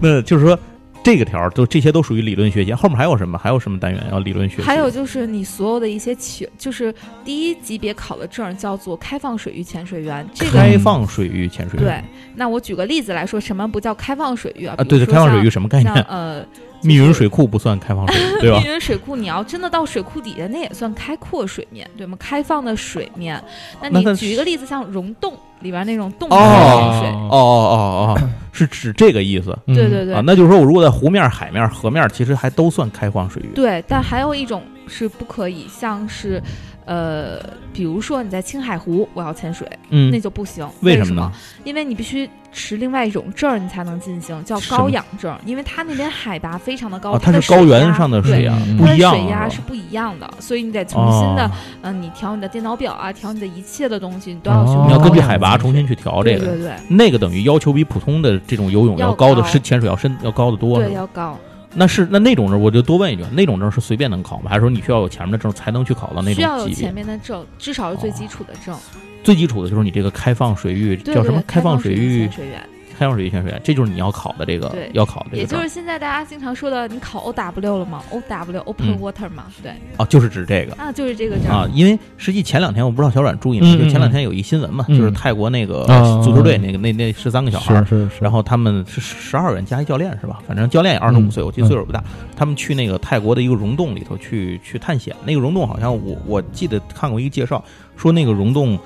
[0.00, 0.58] 那就是说，
[1.04, 3.38] 这个条儿都这些都属于理论学习，后面还有什么？
[3.38, 4.62] 还有什么单元要理论学习？
[4.62, 12.02] 还有就是你所有的一些潜，就是第一级别考的证叫做开放水域潜水员，这个开放水域潜水员。
[12.02, 12.24] 对。
[12.34, 14.74] 那我举个例子来说，什么不叫开放水域啊？
[14.78, 15.94] 啊，对对，开放水域什么概念？
[15.94, 16.44] 像呃，
[16.82, 18.68] 密云水库不算开放水域，对吧密？
[18.68, 22.16] 云水库，你要真的到水库底下，那也算开阔水面，对吗？
[22.18, 23.38] 开放的水面。
[23.80, 27.34] 那你举一个例子，像溶洞里边那种洞穴哦潜水，哦哦
[27.72, 30.22] 哦哦，是指这个意思嗯对对对啊？
[30.24, 33.50] 那就是说我如果在湖面、海面、河面，其实还都算开放水域。
[33.54, 36.40] 对，但还有一种是不可以，像是，
[36.84, 37.38] 呃，
[37.72, 40.68] 比如说你在青海湖，我要潜水，嗯那就不行。
[40.80, 41.32] 为什么呢？
[41.64, 51.50] 因为你必须持另外一种证儿，你才能进行，叫高氧证，因为它那边海拔非常的高，哦，它是高原上的水对呀嗯，不一样它水压啊是不一样的，所以你得重新的，哦
[51.82, 56.40] 嗯、你调你的电脑表啊，调你的一切的东西，你都要去哦你要根据海拔重新去调这个。
[56.40, 60.78] 对对对那个等于要求比普通的这种游泳要高的高深潜水要深要高得多。
[60.78, 61.38] 对要高，
[61.76, 64.48] 那是那那种证，我就多问一句，那种证是随便能考吗？
[64.48, 66.94] 还是说你需要有前面的证才能去考到那需要有前？
[66.94, 68.76] 面的证，至少是最基础的证。
[69.22, 71.42] 最基础的就是你这个开放水域对叫什么？
[71.46, 80.74] 开放水域员，开放水域潜水员，这就是你要考的这个要考的这也就是现在大家经常说的，你考 O W 了吗？O W Open 嗯 Water 嘛，对，哦，就是指这个。
[80.82, 84.98] 啊就是这个证啊，因为实际前两天我不知道小阮注意没，嗯就前两天有一新闻嘛，嗯。
[84.98, 90.40] 就是泰国那个啊足球队那个那那十三个小孩儿，是是是，然后他们是十二人加一教练是吧？
[90.46, 92.02] 反正教练也二十五嗯岁，我记得岁数不大。
[92.36, 97.62] 他们去那个泰国的一个溶洞里头去去探险，那个溶洞好像我我记得看过一个介绍，
[97.96, 98.78] 说那个溶洞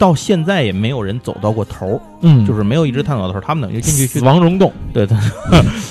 [0.00, 3.42] 到现在也没有人走到过头儿，嗯，就是没有一直探索到头儿。
[3.42, 5.14] 他们等于进去去死亡溶洞对对，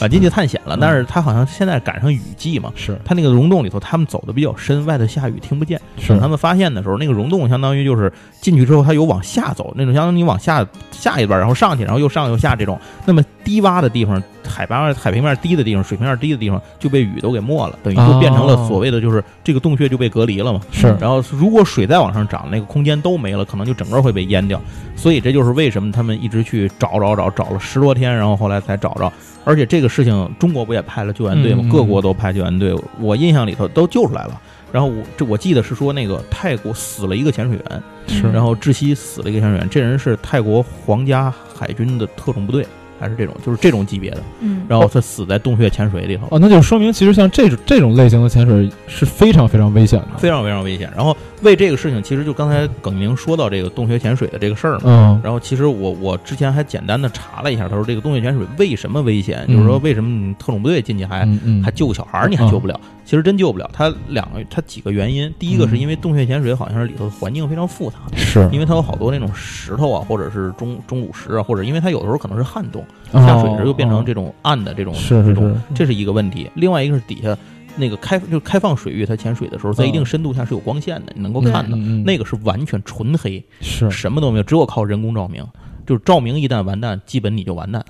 [0.02, 2.74] 啊 进去探险了，嗯但是他好像现在赶上雨季嘛。
[2.76, 5.80] 是他那个溶洞里头，他们走的比较深，外头下雨听不见。
[6.00, 12.80] 是等他们发现的时候，那个溶洞相当于就是进去之后，它有往下走那种，相当于你往下下一段，然后上去，然后又上又下这种。
[13.06, 20.60] 那么低洼的地方，海拔海平面低的地方，水平面低的地方就被雨都给没了，等于就变成了所谓的就是这个洞穴就被隔离了嘛。
[20.72, 24.60] 是然后如果水再往上涨，那个空间都没了，可能就整个会被淹掉。
[24.96, 29.12] 所以这就是为什么他们一直去找找找，找了十多天，然后后来才找着。
[29.46, 31.64] 而且这个事情，中国不也派了救援队吗？
[31.72, 34.40] 各国都派救援队，我印象里头都救出来了。
[34.72, 42.64] 然后我这我记得是说那个泰国死了一个潜水员，是，然后窒息死了一个潜水员，这人是泰国皇家海军的特种部队，
[43.00, 44.24] 还是这种就是这种级别的。
[44.42, 50.18] 嗯，然后他死在洞穴潜水里头，哦，那就说明其实像这种这种类型的潜水是非常非常危险的。
[50.18, 50.92] 非常非常危险。
[50.96, 54.82] 然后为这个事情，其实就刚才耿宁说到这个洞穴潜水的这个事儿嘛。
[54.86, 59.44] 嗯然后其实我我之前还简单的查了一下，他说这个洞穴潜水为什么危险？
[59.48, 62.80] 嗯就是说为什么你特种部队进去还、嗯嗯，还救个小孩儿你还救不了？
[63.06, 63.68] 其实真救不了。
[63.74, 76.50] 它两个它几个原因，第一个是因为洞穴潜水好像是里头环境非常复杂，是因为它有好多那种石头啊，或者是钟钟乳石啊，或者因为它有的时候可能是旱洞，哦下水时又变成这种暗的这种是是这种是，这是一个问题。
[76.56, 77.38] 另外一个是底下
[77.76, 81.76] 那个开就是开放水域，它潜水的时候，在一定深度下是有光线的，你能够看的。
[81.78, 85.46] 那个是完全纯黑，是什么都没有，只有靠人工照明。
[85.88, 87.84] 就是照明一旦完蛋，基本你就完蛋。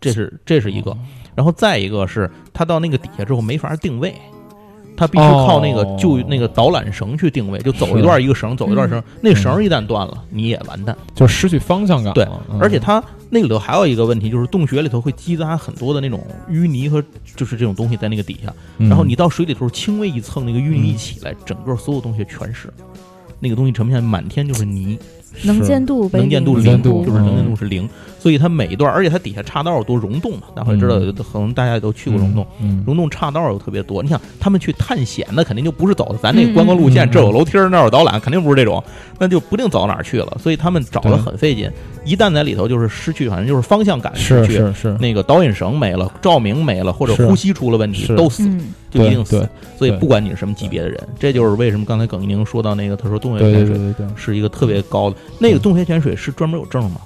[0.00, 0.96] 这是这是一个，
[1.34, 4.14] 然后再一个是它到那个底下之后没法定位，
[5.00, 10.94] 它必须靠那个哦就那个导缆绳去定位，就走一段一个绳，走一段绳，那绳一旦断了，你也完蛋。
[11.14, 12.28] 就失去方向感对
[12.60, 17.02] 而且它那里头还有一个问题，就是洞穴里头会积攒很多的那种淤泥和
[17.34, 18.90] 就是这种东西在那个底下，嗯。
[18.90, 22.70] 然后你到水里头轻微一蹭，那个淤泥一起来，整个所有东西全是
[23.38, 24.98] 那个东西沉不下来，满天就是泥，
[25.42, 27.88] 能见度为能见度零就是能见嗯度是零，
[28.18, 32.46] 所以它每一段，而且它底下岔道有多溶洞嘛，大伙知道，嗯可能大家也都去过溶洞。
[32.60, 38.82] 嗯，溶洞岔道又特别多，你想他们去探险，那肯定就不是走的咱那观光路线，这有楼梯儿，那有导览，肯定不是这种，
[39.18, 40.36] 那就不定走到哪儿去了。
[40.40, 41.70] 所以他们找的很费劲，
[42.04, 49.48] 一旦在里头就是失去，反正就是方向感失去，是是，那个导引绳没了，照明没了，或者呼吸出了问题，都死，嗯，就一定死。
[49.78, 57.00] 所以不管你是什么级别的人，这就是为什么刚才耿一宁说到那个，他说洞穴对潜水是一个特别高的，那个洞穴潜水是专门有证吗？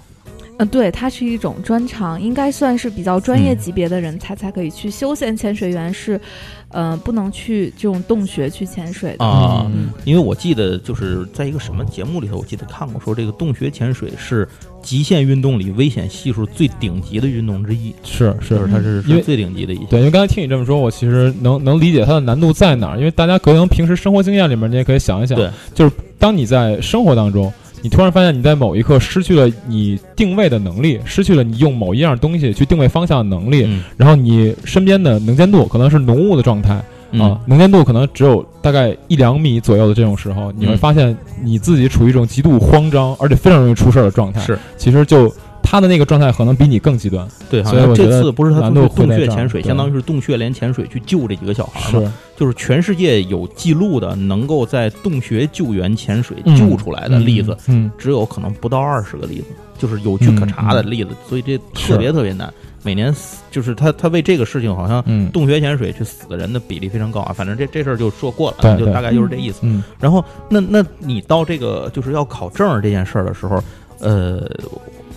[0.56, 4.88] 嗯，对，它是一种专长，应该算是比较专业嗯级别的人才才可以去。
[4.88, 6.20] 休闲潜水员是，
[6.68, 9.24] 呃，不能去这种洞穴去潜水的。
[9.24, 14.48] 啊嗯因为我记得就是在一个什么节目里头，我记得看过说这个洞穴潜水是
[14.80, 19.86] 极限运动里危险系数最顶级的运动之一，是是就是它是因为是最顶级的一项。
[19.86, 22.96] 对，因为刚才听你这么说，我其实能能理解它的难度在哪儿。
[22.96, 27.52] 因为大家可能平时生活经验里面，你也可以想一想，对，就是当你在生活当中，
[27.84, 33.84] 你突然发现你在某一刻失去了你定位的能力，失去了你用某一样东西去定位方向的能力，嗯。
[33.98, 37.20] 然后你身边的能见度可能是浓雾的状态、嗯。
[37.20, 40.78] 啊，能见度可能只有大概一两米左右的这种时候，你会嗯。
[40.78, 44.40] 发现你自己处于一种极度慌张，而且非常容易出事儿的状态。
[44.40, 45.30] 是，其实就
[45.74, 47.26] 他的那个状态可能比你更极端。
[47.50, 56.54] 对，好像这所以我觉得次不是他洞洞穴潜水，相当于是洞穴连潜水去救这几个小孩嘛，是，就是全世界有记录的能够在洞穴救援潜水嗯。
[56.56, 62.48] 救出来的例子，嗯，只有可能不到二十个例子，就是有据可查的例子，所以这特别特别难。
[62.84, 65.28] 每年死就是他他为这个事情好像嗯。
[65.32, 68.86] 洞穴潜水去死的人的比例非常高啊，反正这这事儿就说过了，对对。
[68.86, 69.58] 就大概就是这意思。
[69.62, 69.82] 嗯。
[69.98, 73.60] 然后那那你到这个就是要考证这件事儿的时候，
[73.98, 74.48] 呃，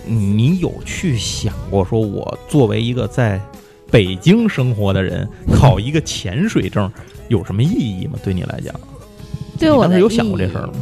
[0.07, 3.39] 你有去想过说，我作为一个在
[3.91, 6.91] 北京生活的人，考一个潜水证
[7.27, 8.17] 有什么意义吗？
[8.23, 8.73] 对你来讲，
[9.59, 10.73] 对我的有想过这事儿吗？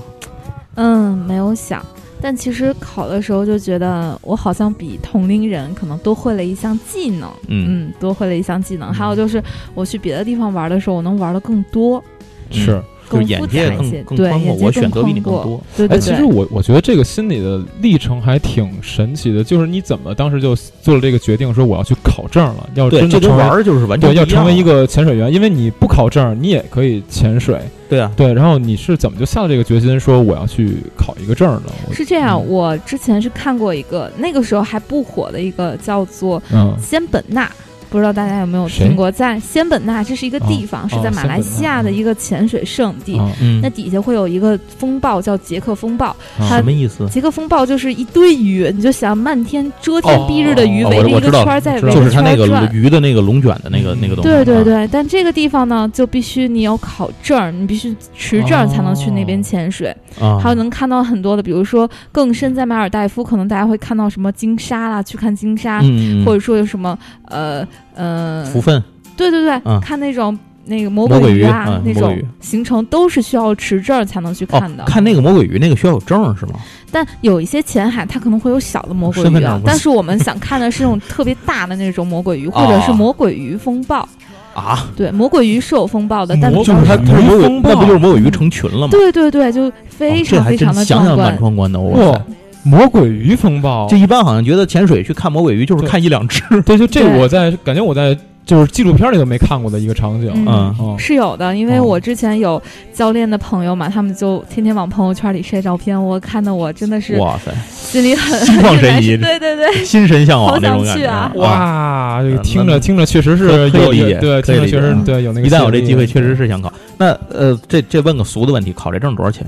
[0.76, 1.86] 嗯，没有想。
[2.22, 8.92] 但其实考的时候就觉得，我好像比同龄人可能多会了一项技能，嗯嗯，多会了一项技能。
[8.92, 9.44] 还有就是，
[9.76, 12.04] 我去别的地方玩的时候，我能玩的更多，
[12.50, 12.82] 是。
[13.12, 13.48] 嗯就更复眼
[13.92, 15.34] 界更宽阔，我选择比你更。
[15.34, 15.56] 多。
[15.56, 27.60] 哎，对对对，其实我我觉得这个心理的历程还挺神奇的，就是你怎么当时就做了这个决定，说我要去考证了，要，真的成为这跟玩儿就是完全对，要成为一个潜水员，因为你不考证，你也可以潜水。
[27.88, 31.72] 对啊，对，然后你是怎么就下了这个决心，说我要去考一个证呢？
[31.94, 32.42] 是这样。
[32.42, 37.50] 嗯我之前是看过一个那个时候还不火的一个叫做嗯仙本那。
[37.96, 43.18] 不知道大家有没有听过，在仙本那，这是一个地方，哦是在马来西亚的一个潜水圣地。
[43.62, 46.08] 那，底下会有一个风暴，叫杰克风暴。
[46.08, 47.08] 啊它什么意思？
[47.08, 52.46] 杰克风暴就是一堆鱼，你就想漫天遮天蔽日的鱼哦围着一个圈儿在围着圈就是它那个。
[52.74, 54.30] 鱼的那个龙卷的那个那个东西。
[54.30, 59.96] 啊，对对对，但这个地方呢，就必须你有考证儿，你必须持证儿才能去那边哦潜水。
[60.20, 65.82] 啊，还有能看到很多的，比如说更深在马尔代夫，可能大家会看到什么鲸鲨啦，去看鲸鲨，
[66.26, 66.98] 或者说有什么
[67.30, 68.82] 呃呃，福分
[69.16, 74.84] 对对对，嗯看那种那个魔魔鬼鱼鱼啊，那种嗯魔鬼鱼行程都是需要持证才能去看的。
[74.84, 76.54] 哦，看那个魔鬼鱼那个需要有证儿是吗？
[76.92, 84.08] 但有一些浅海它可能会有小的魔鬼鱼身份证不，是啊但是我们想看的是那种特别大的那种魔鬼鱼， 或者是魔鬼鱼风暴。
[84.54, 88.90] 啊，对，魔鬼鱼是有风暴的，但就是它它是魔鬼风，暴那不就是魔鬼鱼成群了吗？
[88.92, 91.38] 对对对，就哦非常非常的真想想蛮壮观。
[91.38, 92.22] 壮观的，哇哇塞！，
[92.66, 93.88] 魔鬼鱼风暴。
[93.88, 100.32] 就，一般好像觉得潜水去看魔鬼鱼就是看一两只，对，就这我在感觉我在就是纪录片里都没看过的一个场景。
[100.48, 102.62] 嗯是有的，因为哦我之前有
[102.94, 109.18] 教练的朋友嘛，他们就天天往朋友圈里晒照片，我看的我真的是哇塞，心里很心旷神怡。
[109.22, 111.06] 对对对，心神向往好那种感觉。
[111.06, 111.32] 啊。
[111.36, 116.72] 哇，这个嗯听着听着确实是有理解对，可以理解听着确实嗯对有那个一旦有这机会，确实是想考。
[116.98, 119.46] 那呃，这这问个俗的问题，考这证多少钱？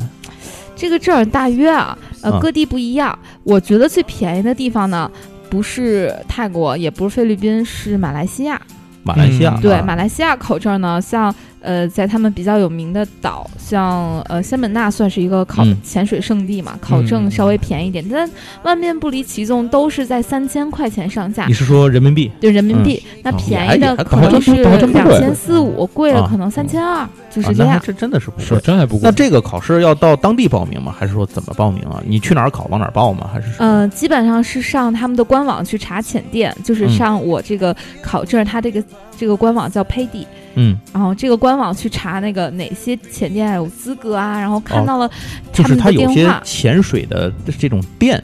[0.76, 2.40] 这个证大约啊，呃，嗯。
[2.40, 3.18] 各地不一样。
[3.44, 5.10] 我觉得最便宜的地方呢，
[5.50, 8.62] 不是泰国，也不是菲律宾，是马来西亚。
[9.04, 9.84] 马来西亚嗯对，啊。
[9.86, 15.78] 马来西亚考证呢，像呃，在他们比较有名的岛，像呃仙本那算是一个考嗯。
[15.82, 18.30] 潜水圣地嘛，考证稍微便宜一点，但
[18.64, 21.54] 万变不离其宗，都是在三千块钱上下你。
[21.54, 22.30] 是说人民币？
[22.42, 23.36] 对人民币，那哦。
[23.38, 26.28] 便宜的可能是两千四五，贵了啊。
[26.30, 27.08] 可能三千二，
[27.42, 27.80] 是这样。
[27.84, 28.58] 真真的是不是。
[28.60, 29.02] 真还不贵。
[29.04, 30.94] 那这个考试要到当地报名吗？
[30.98, 32.02] 还是说怎么报名啊？
[32.06, 33.30] 你去哪儿考往哪儿报吗？
[33.32, 38.84] 还是什么呃，基本上是上他们的官网去查潜店，就是嗯上我这个考证，它这个
[39.18, 45.10] 这个官网叫 Paydi，嗯，然后这个官网去查那个哪些潜店有资格啊，然后看哦到了
[45.52, 48.22] 就是他它有些潜水的这种店，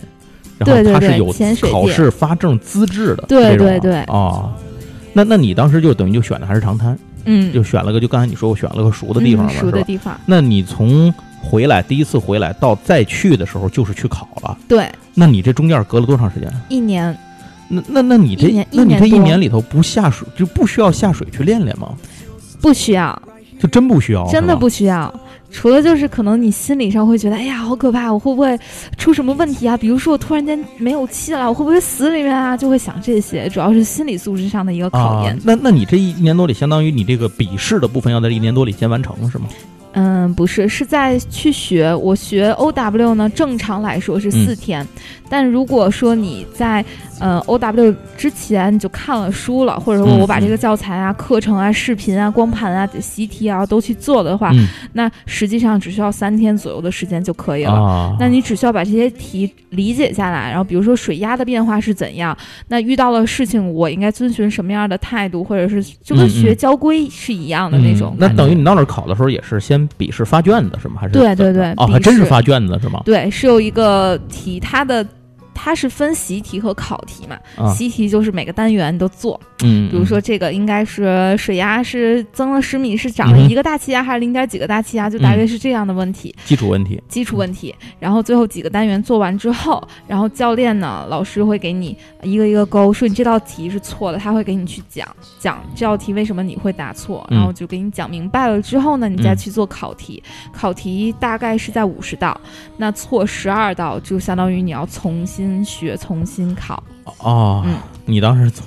[0.58, 4.52] 然后它是有考潜水店试发证资质的，对这种对对哦。
[5.13, 9.54] 那那你当时就等于就选的还是长滩，嗯，就选了个就刚才你说我选了个熟的地方嗯了？
[9.54, 14.58] 熟的地方，那你从回来第一次回来到再去的时候，就是去考了。
[14.68, 16.52] 对，那你这中间隔了多长时间？
[16.70, 17.16] 一年
[17.68, 21.90] 那那那你这那你这一一年里头不下水就不需要下水去练练吗？
[22.62, 23.22] 不需要，
[23.60, 25.14] 就真不需要，真的不需要。
[25.54, 28.60] 除了就是可能你心理上会觉得，哎呀，好可怕，我会不会
[28.98, 29.78] 出什么问题啊？
[29.78, 32.58] 比如说我突然间没有气了，我会不会死里面啊？
[32.58, 35.34] 就会想这些，主要是心理素质上的一个考验。
[35.34, 35.39] 啊。
[35.46, 39.46] 那那你这一年多里，相当于你这个笔试的部分要在一年多里先完成，是吗？
[40.24, 41.94] 嗯，不是，是在去学。
[41.96, 44.88] 我学 O W 呢，正常来说是四天，
[45.30, 46.84] 但如果说你在
[47.20, 57.74] 呃 O W 之前你就看了书了，或者说嗯我把这个教材啊、课程啊、视频啊、光盘啊、习题啊都去做的话，嗯那实际上只需要三天左右的时间就可以了。
[57.74, 68.34] 啊，那你只需要把这些题理解下来，然后比如说水压的变化是怎样，那遇到了事情我应该遵循什么样的态度，或者是就跟学交规是一样的那种嗯那。
[68.34, 70.95] 等于你到那儿考的时候也是先笔试发卷子是吗？
[71.02, 73.02] 还是对对对哦，还真是发卷子是吗？
[73.04, 75.06] 对，是有一个题，它的
[75.54, 77.38] 它是分习题和考题嘛。
[77.56, 87.74] 啊，习题就是每个单元都做，嗯，比如说这个应该是水压是增了十米，是涨了一个大气压还是零点几个大气压，就大约是这样的问题，基础问题，基础问题。
[88.00, 95.08] 然后最后几个单元做完之后，然后教练呢，老师会给你一个一个勾，说你这道题是错的，他会给你去讲
[95.39, 97.38] 讲这道题为什么你会答错，嗯。
[97.38, 100.22] 然后就给你讲明白了之后呢，你再嗯去做考题。
[100.52, 102.39] 考题大概是在五十道，
[102.78, 106.82] 那错十二道就相当于你要重新学、重新考。
[107.19, 107.75] 哦，嗯
[108.06, 108.65] 你当时从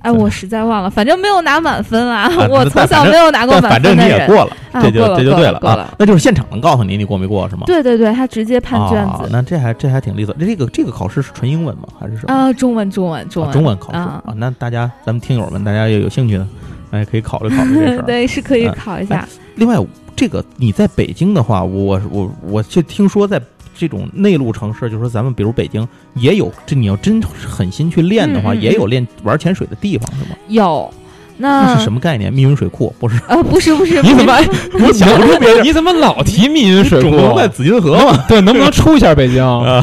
[0.00, 2.22] 哎，我实在忘了，反正没有拿满分啊！
[2.22, 3.94] 啊 我从小没有拿过满分反正。
[3.96, 5.94] 你也过了，啊这就这就对了啊。
[5.98, 7.62] 那就是现场能告诉你你过没过是吗？
[7.66, 9.24] 对对对，他直接判卷子。
[9.24, 10.34] 啊那这还这还挺利索。
[10.38, 11.84] 这个这个考试是纯英文吗？
[11.98, 12.34] 还是什么？
[12.34, 14.34] 啊，中文中文中啊文、中文考试啊啊。
[14.36, 16.46] 那大家咱们听友们，大家也有兴趣的，
[16.92, 18.02] 哎，可以考虑考虑这事儿。
[18.06, 19.26] 对，是可以嗯考一下。
[19.56, 19.76] 另外，
[20.16, 23.40] 这个你在北京的话，我我我就听说在
[23.76, 30.36] 这种内陆城市，就是说咱们比如北京也有，这你要真狠心去练的话，嗯嗯嗯也有练玩潜水的地方是吗？
[30.48, 30.92] 有，
[31.36, 32.32] 那那是什么概念？
[32.32, 33.18] 密云水库不是？
[33.28, 34.36] 呃，不是 不是，你怎么？
[34.86, 35.62] 我想不出别的。
[35.62, 37.36] 你怎么老提密云水库？
[37.38, 38.24] 在紫金河嘛？
[38.28, 39.42] 对，能不能出一下北京？
[39.44, 39.80] 啊，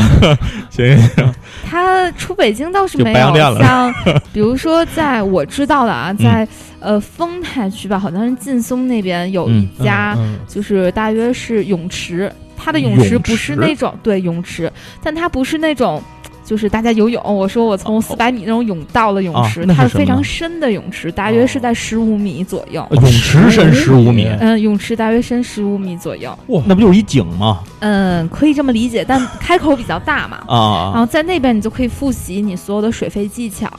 [0.70, 1.34] 行行行，
[1.70, 3.94] 他出北京倒是没有，像
[4.32, 6.48] 比如说在我知道的啊，嗯在、
[6.80, 14.70] 呃丰台区吧，好像是劲松那边有一嗯家，嗯就是大约是泳池，它的泳池不是那种对泳池，
[15.02, 16.02] 但它不是那种。
[16.48, 22.88] 就是大家游泳，我说我从四百米那种泳到了泳啊池，它是非常深的泳池，大约是在十五米左右。
[22.92, 26.34] 泳池深十五米，嗯，泳池大约深十五米左右。
[26.48, 27.60] 哇，那不就是一井吗？
[27.80, 30.38] 嗯，可以这么理解，但开口比较大嘛。
[30.48, 33.70] 然啊后在那边你就可以复习你所有的水费技巧，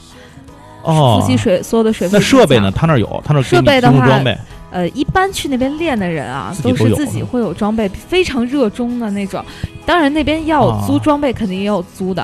[0.83, 2.19] 哦复，习水所有的水肺。
[2.19, 2.69] 那设备呢？？
[2.69, 4.21] 他那有，他那设备的话
[4.71, 9.43] 呃，一般去那边练的人啊，都都是自己会有装备，非常热衷的那种。
[9.85, 12.21] 当然那边要有租啊装备，肯定也有租的。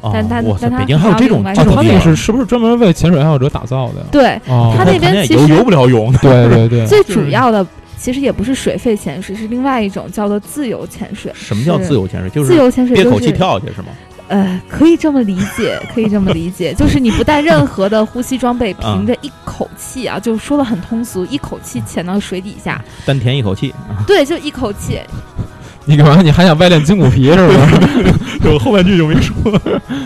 [0.00, 4.04] 啊但他，但他北京还有这种他那是是不是专门为潜水爱好者打造的？
[4.12, 7.66] 对，哦，他那边其实游游不了泳对对对， 最主要的
[7.98, 11.32] 其实也不是水肺潜水，是另外一种叫做自由潜水。
[11.34, 12.30] 什么叫自由潜水？
[12.30, 13.88] 就是自由潜水憋口气就是跳下去是吗？
[14.28, 23.74] 呃，可以这么理解， 可以这么理解，就是你不带任何的呼吸装备，啊凭着一口气啊，就说的很通俗，一口气潜到水底下，丹田一口气，
[24.06, 25.00] 对，就一口气，
[25.86, 26.20] 你干嘛？
[26.22, 27.58] 你还想外练筋骨皮是不是？
[28.48, 29.34] 我后半句就没说。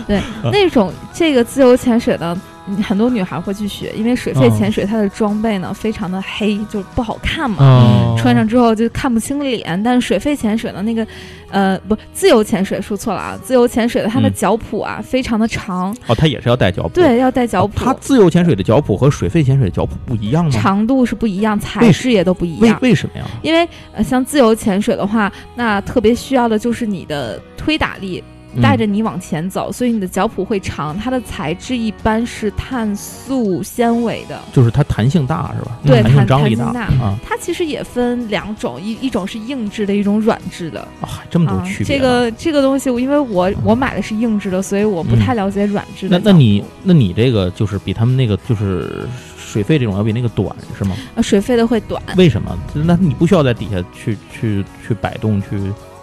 [0.07, 0.19] 对
[0.51, 2.41] 那种这个自由潜水呢，嗯
[2.83, 7.57] 很多女孩会去学，因为水肺嗯潜水它的装备呢非常的黑，就不好看嘛。
[7.59, 11.05] 哦，穿上之后就看不清脸，但是水肺潜水的那个，
[11.51, 16.89] 呃，不，自由潜水说错了啊，自由潜水的它的嗯脚蹼啊、非常的长，哦，它也是要带脚蹼。
[16.89, 20.51] 对，要带脚哦，它，自由潜水的脚蹼和水肺潜水的脚蹼不一样吗？
[20.51, 22.79] 长度是不一样， 材为质也都不一为样。
[22.81, 23.25] 为什么呀？
[23.41, 30.97] 因为呃，像自由潜水的话，那特别需要的就是你的推打力嗯带着你往前走，所以你的脚蹼会长。
[30.97, 35.77] 它的材质一般是碳素纤维的，就是它弹性大是吧？
[35.85, 40.87] 对弹性弹张力弹性大啊它其实也分两种，一一种是硬质的，一种软质的。
[41.29, 42.03] 这么多啊区，别这。
[42.03, 46.19] 个这个东西，因为我我买的是硬质的，所以我不嗯太了解软质的。
[46.19, 50.95] 那那你那你这个就是比他们那个就是水费这种要比那个短是吗？
[51.15, 52.57] 啊水费的会短，为什么？
[52.73, 55.47] 那你不需要在底下去去去摆动去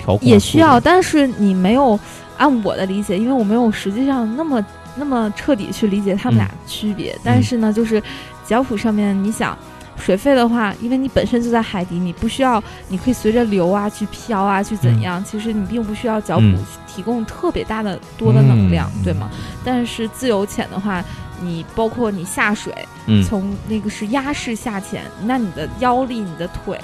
[0.01, 0.27] 调控？
[0.27, 0.81] 也需要，。
[0.81, 1.99] 但是你没有
[2.39, 4.65] 按我的理解，因为我没有实际上那么
[4.97, 7.17] 那么彻底去理解他们俩嗯区别。
[7.23, 8.03] 但是呢，就是
[8.47, 9.57] 脚蹼上面，你想
[9.97, 19.31] 水费的话，因为你本身就在海底，你不需要，你可以随着流啊去飘啊去怎样，其实你并不需要脚蹼嗯提供特别大的多的能量，嗯对吗？
[19.65, 21.05] 但是自由潜的话，
[21.41, 22.75] 你包括你下水，
[23.07, 26.79] 嗯，从那个是压式下潜，那你的腰力、你的腿，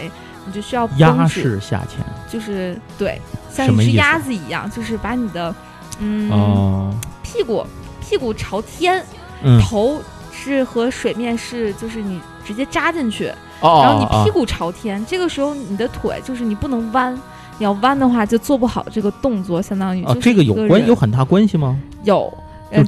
[0.46, 3.20] 你就需要绷鸭式下潜，就是对，
[3.50, 5.54] 像一只鸭子一样，就是把你的
[5.98, 7.66] 嗯、哦，屁股
[8.00, 9.04] 屁股朝天，
[9.42, 10.00] 嗯，头
[10.32, 13.28] 是和水面是就是你直接扎进去，
[13.60, 17.18] 哦，然后你哦屁股朝天，这个时候你的腿就是你不能弯。
[17.58, 21.74] 你要弯的话，就做不好这个动作，相当于啊，就是这个有人关有很大关系吗？
[22.04, 22.30] 有，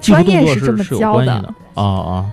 [0.02, 1.32] 专业是这么教的。
[1.72, 2.26] 啊啊。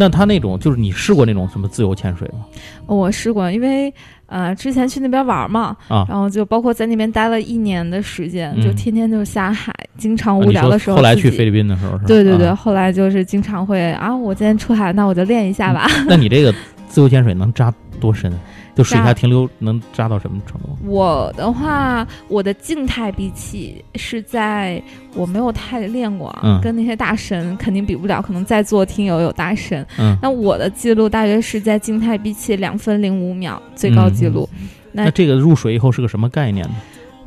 [0.00, 2.44] 那他那种就是你试过那种什么自由潜水吗？
[2.86, 3.92] 我试过，因为
[4.26, 11.98] 呃之前去那边玩嘛，啊然后就包括在那边待了一年的时间，嗯就天天就下海，经常无聊的时候后来去菲律宾的时候？
[12.06, 15.88] 对对对，啊后来就是经常会啊，我今天出海，那我就练一下吧。
[16.06, 16.54] 那你这个
[16.88, 18.32] 自由潜水能扎多深？
[18.74, 20.68] 就水下停留能扎到什么程度？
[20.84, 24.80] 我的话，我的静态闭气是在
[25.14, 29.84] 我没有太练过啊，嗯跟那些大神肯定比不了，可能在座听友有大神。
[29.98, 34.48] 嗯，那我的记录大约是在静态闭气两分零五秒，最高记录。
[34.92, 36.74] 那那这个入水以后是个什么概念呢？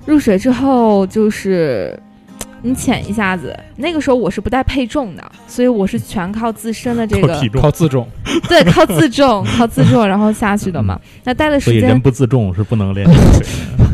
[0.05, 2.01] 入水之后就是。
[2.63, 8.07] 你潜一下子，那个时候我是不带配重的，所以我是全靠自身的这个重靠自重，
[8.47, 10.99] 对，靠自重， 靠自重，然后下去的嘛。
[11.23, 13.41] 那带的时间所以人不自重是不能练潜水
[13.77, 13.85] 的。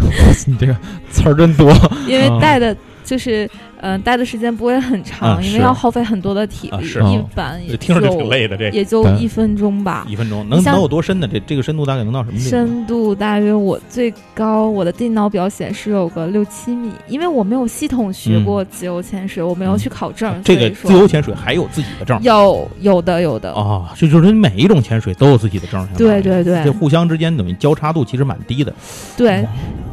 [0.47, 0.76] 你这个
[1.11, 1.74] 词儿真多。
[2.07, 3.49] 因为带的就是，
[3.80, 10.06] 嗯、待的时间不会很长，因为要耗费很多的体力，一般也听着就挺累的，这也就一分钟吧。
[10.08, 11.28] 一分钟能能有多深呢？
[11.32, 12.40] 这这个深度大概能到什么？
[12.40, 25.88] 深度大约我最高，我的电脑表显示有个六七米，因为我没有系统学过自由潜水，我没有去考证，嗯这个自由潜水还有自己的证有有的有的，哦，这就是每一种潜水都有自己的证。
[25.98, 28.74] 对对对这互相之间等于交叉度其实蛮低的
[29.16, 29.46] 对，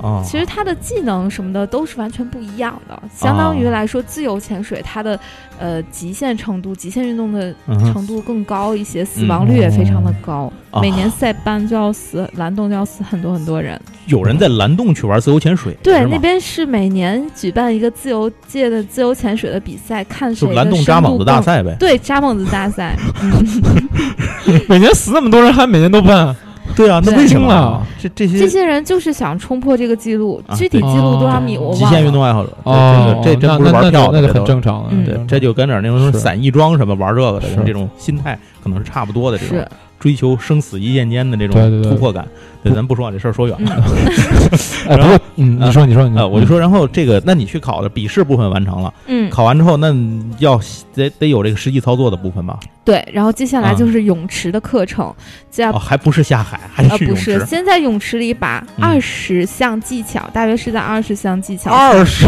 [0.02, 0.22] 啊。
[0.24, 5.18] 其实它的技能什么的都是完全不一样的，相当于哦来说，自由潜水它的
[5.58, 13.80] 呃极限程度、极限运动的嗯程度更高一些，死亡率也非常的高，啊每年塞班就要死，蓝洞就要死很多很多人。
[14.06, 21.40] 有人在蓝洞去玩自由潜水，对，那边是每年举办一个自由界的自由潜水的比赛，看谁是蓝洞扎猛子大。
[21.40, 21.74] 赛呗。
[21.78, 26.34] 对，扎猛子大赛， 嗯，每年死那么多人，还每年都办，
[26.74, 31.78] 对啊，那对为什么这这些这些人就是想冲破这个记录，啊具体记录多少米我忘了。
[31.78, 32.56] 极限运动爱好者？
[32.64, 39.38] 哦，这这这真不是那那玩票，那就很正常对，这就跟点那种散艺装什么玩这个的这种心态，可能是差不多的。
[39.38, 39.68] 这种是，
[39.98, 42.26] 追求生死一线间的这种突破感。
[42.62, 43.84] 对，咱不说这事儿说远了。
[44.88, 49.94] 哎，不过，嗯，你说，你说，你啊，我就说，然后这个，那你去考的笔试部分完成了，嗯，考完之后，那
[50.38, 50.58] 要
[50.94, 52.58] 得得有这个实际操作的部分吧？
[52.82, 55.14] 对，然后接下来啊就是泳池的课程，
[55.50, 57.44] 这样哦，还不是下海， 还呃不是泳池，。
[57.44, 61.70] 先在泳池里把嗯二十项技巧，大约是在二十项技巧。
[61.70, 62.26] 二十，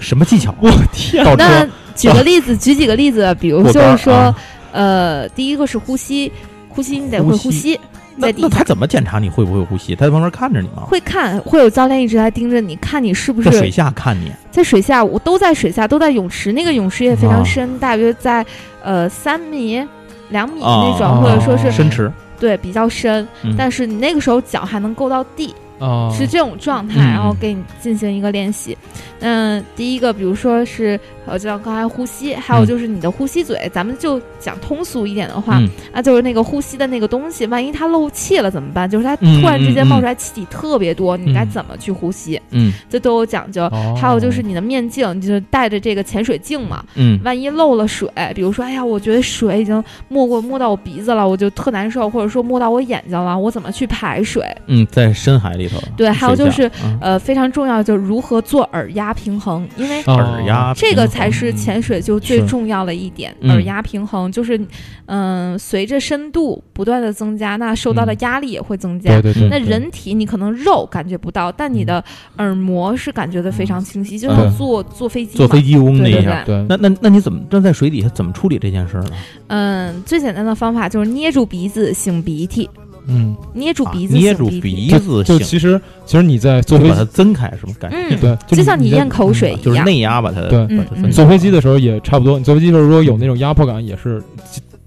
[0.00, 0.54] 什么技巧？
[0.58, 4.36] 我天，倒那举个例子，举几个例子，比如就是说，啊
[4.72, 6.32] 呃，第一个是呼吸，
[6.76, 7.80] 呼吸你得会呼吸，
[8.16, 9.96] 那那他怎么检查你会不会呼吸？
[9.96, 10.82] 他在旁边看着你吗？
[10.86, 14.30] 会看，会有教练一直在盯着你，看你是不是在水下看你。
[14.50, 17.36] 在水下，我都在水下，都在泳池，那个泳池也非啊。
[17.36, 18.44] 常深，大约在
[18.82, 19.82] 呃三米、
[20.28, 23.54] 两米啊那种，或者说是深池，对比较深，嗯。
[23.56, 28.76] 但是你那个时候脚还能够到地，哦，是这种状态，嗯然后给你进行一个练习。
[29.20, 38.88] 嗯，第一个，比如说是呃，就像刚才呼吸，还有嗯就是你的呼吸嘴，咱们就讲通俗一点的话，嗯啊，就是那个呼吸的那个东西，万一它漏气了怎么办？
[38.88, 42.40] 就是它嗯突然之间冒出来气体特别多，你该嗯怎么去呼吸？
[42.50, 43.64] 嗯这都有讲究。
[43.64, 54.44] 哦还有就是你的面镜，你就是带着这个潜水镜嘛，嗯万一漏了水，比如说，哎呀，我觉得水已经没过摸到我鼻子了，我就特难受，或者说摸到我眼睛了，我怎么去排水？
[54.66, 55.80] 嗯，在深海里里头。
[55.96, 56.98] 对，还有就是嗯。
[57.00, 60.14] 呃非常重要，就是如何做耳压平衡，因为哦。
[60.14, 63.50] 耳压这个才是潜水就最重要的一点，嗯。
[63.50, 64.60] 耳压平衡就是，
[65.06, 68.16] 嗯、随着深度不断的增加，那受到的嗯。
[68.20, 69.10] 压力也会增加。
[69.20, 72.02] 对对对，那人体你可能肉感觉不到，但你的
[72.38, 75.36] 耳膜是感觉的非常清晰，就像坐坐飞机嘛。
[75.38, 76.22] 坐飞机嗡那对对。
[76.22, 76.42] 一下。
[76.44, 79.10] 对，那那那你怎么那在水底下怎么处理这件事儿呢？
[79.48, 82.68] 嗯，最简单的方法就是捏住鼻子擤鼻涕，
[83.06, 87.74] 嗯，捏住啊鼻子、捏住鼻子，就其实其实你在坐飞机把它增开，是吗？
[87.78, 89.84] 感觉嗯，对，就像你咽口水一样就是样。
[89.86, 94.22] 内压把它对坐飞机的时候也差不多，你坐飞机的时候如果有那种压迫感，也是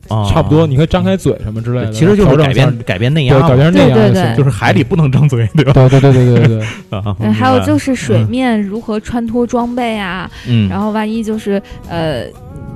[0.10, 0.26] 啊。
[0.30, 4.14] 差不多，你可以张开嘴什么之类的，其实就是改变改变内，压嘛，改变内压对对对。
[4.14, 5.72] 就行就是海里不能张嘴，对吧？
[5.74, 8.30] 对对对对对对 还有就是是水嗯。
[8.30, 12.26] 面如何穿脱装备啊，嗯，然后万一就是呃，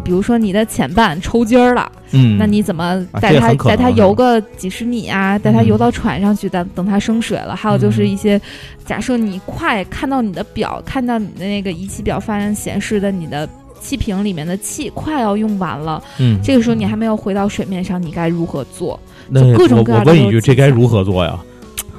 [0.04, 7.56] 比如说你的前半抽筋儿了，嗯，那你怎么带它、带它游个几十米啊，带它嗯游到船上去，等等它升水了。
[7.56, 8.40] 还有就是嗯一些，
[8.86, 13.48] 假设你快看到你的表，看到你的那个仪器表发现显示的你的。
[13.82, 18.98] 气瓶里面的气快要用完了，嗯，这个时候你还没有回到水面上，你该如何做？
[19.28, 21.38] 那就各种我各样的这该如何做呀？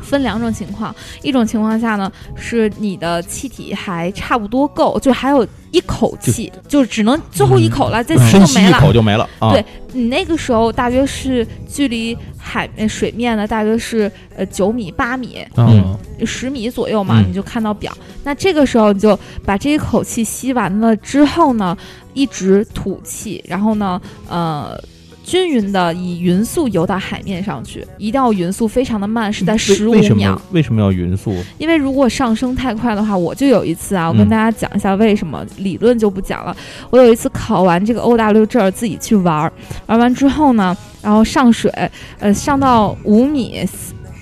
[0.05, 8.81] 分两种情况，一种情况下呢是你的气体还差不多够，就还有一口气，就只能最后一口了，这嗯气深吸一就没了。
[8.81, 9.53] 口就没了啊。
[9.53, 15.45] 对你那个时候大约是距离海呃水面呢，大约是呃九米八米。
[15.57, 17.93] 嗯十米左右嘛，嗯你就看到表。
[18.23, 21.77] 那这个时候你就把这一口气吸完了之后呢，
[22.13, 24.81] 一直吐气，然后呢，呃，
[25.25, 30.43] 均匀的以匀速游到海面上去，一定要匀速非常的慢，是在为十五秒么。
[30.53, 31.35] 为什么要匀速？
[31.57, 36.55] 因为如果上升太快的话，我就有一次啊，我嗯跟大家讲一下为什么，理论就不讲了。
[36.91, 39.53] 我有一次考完这个 OW 证儿，自己去玩儿，
[39.87, 41.73] 玩完之后呢，然后上水，
[42.19, 43.67] 呃，上到五米。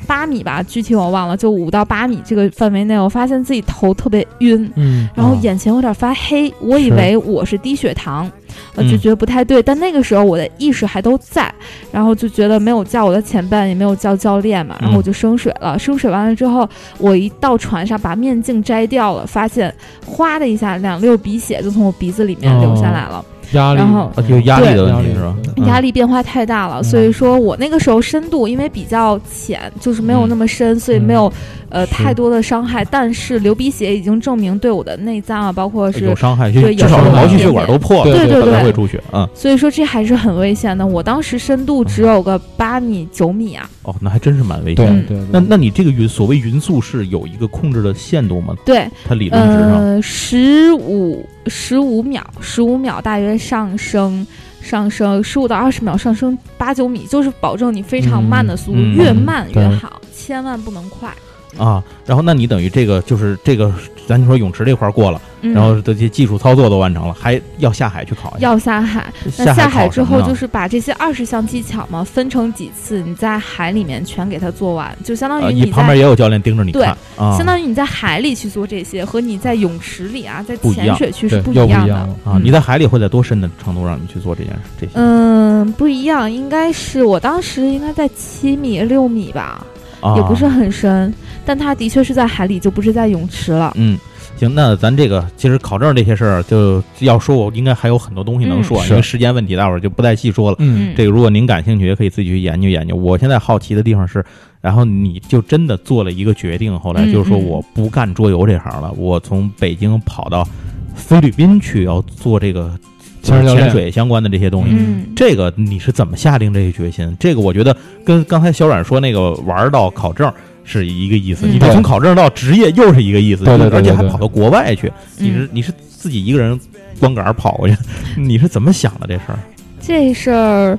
[0.06, 8.30] 八米吧，具体我忘了，就五到八米这个范围内，我发现自己头特别晕，嗯，然后啊眼前有点发黑，我以为我是低血糖，
[8.74, 9.62] 呃，嗯就觉得不太对。
[9.62, 11.52] 但那个时候我的意识还都在，
[11.90, 15.78] 然后就觉得没有叫我的前伴，也没有叫教练嘛，然后我就升水了。
[15.78, 19.74] 升水完了之后，我一到船上把面镜摘掉了，发现
[20.04, 23.24] 哗的一下，两溜鼻血就从我鼻子里面流下来了。
[23.52, 25.36] 压力，然后啊，就压力的压力问题是吧？
[25.66, 31.32] 压力变化太大了，嗯所以说我那个时候深度因为比较浅，就是没有那么深，所以没有
[31.68, 32.84] 呃太多的伤害。
[32.84, 39.02] 但是流鼻血已经证明对我的内脏啊，包括是有伤害，就对至少是毛细血管都破了，对对对才会出血。
[39.12, 40.86] 嗯，所以说这还是很危险的。
[40.86, 44.86] 我当时深度只有个八米九米啊，哦，那还真是蛮危险。
[44.86, 48.54] 嗯对，对那那你这个匀所谓匀速是有一个控制的限度吗？
[48.64, 54.26] 对，它理论值上，呃，十五十五秒，十五秒大约上升。
[54.62, 61.12] 上升十五到二十秒，上升八九米，就是保证你非常慢的速度，越慢越对好，千万不能快。
[61.58, 63.72] 啊，然后那你等于这个就是这个，
[64.06, 68.48] 咱就说泳池这块儿过了，嗯、然后这些技术操作都完成了，还要下海去考一下。
[68.48, 81.94] 要下海，那下下海之后就是把这些二十项技巧嘛分成几次，你在海里面全给它做完，就相当呃，于你你旁边也有教练盯着你对看啊，相当于你在海里去做这些，和你在泳池里啊，在潜水区是不一样的。
[82.24, 84.60] 啊，你在海里会在多深的程度让你去做这件事？
[84.80, 89.64] 这些嗯，不一样，应该是我当时应该在七米六米吧，
[90.00, 91.12] 啊，也不是很深，
[91.44, 93.72] 但它的确是在海里，就不是在泳池了。
[93.76, 93.98] 嗯。
[94.34, 100.56] 行，那咱这个其实考证这些事儿，就要说，我应该还有很多东西能嗯说，是因为时间问题，大伙儿就不再细说了。
[100.58, 102.96] 嗯这个如果您感兴趣，也可以自己去研究研究。
[102.96, 104.24] 我现在好奇的地方是，
[104.60, 110.48] 然后你就真的做了一个决定，后来嗯就是说嗯我不干桌游这行了，我从北京跑到
[110.96, 112.76] 菲律宾去要做这个
[113.22, 114.70] 潜水相关的这些东西。
[114.76, 117.14] 嗯，这个你是怎么下定这个决心？
[117.20, 120.32] 这个我觉得跟刚才小阮说那个玩到考证
[120.64, 126.58] 是一个意思，嗯你这从考证到职业又是一个意思，对对对而且还跑到国外去，你是嗯你是自己一个人
[127.00, 127.76] 光杆儿跑过去，
[128.16, 129.38] 你是怎么想的这事儿？
[129.80, 130.78] 这事儿。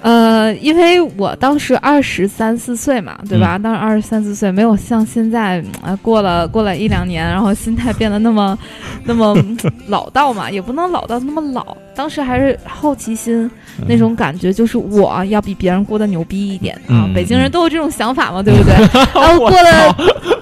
[0.00, 3.58] 呃，因为我当时二十三四岁嘛，对吧？
[3.58, 8.56] 当时二十三四岁，没有像现在啊、呃过了过了一两年，然后心态变得那么
[9.04, 9.36] 那么
[9.88, 11.76] 老道嘛，也不能老到那么老。
[11.98, 13.50] 当时还是好奇心
[13.88, 17.02] 那种感觉，就是我要比别人过得牛逼一点啊！
[17.10, 18.72] 嗯北京人都有这种想法嘛，对不对？
[19.20, 19.94] 然后过得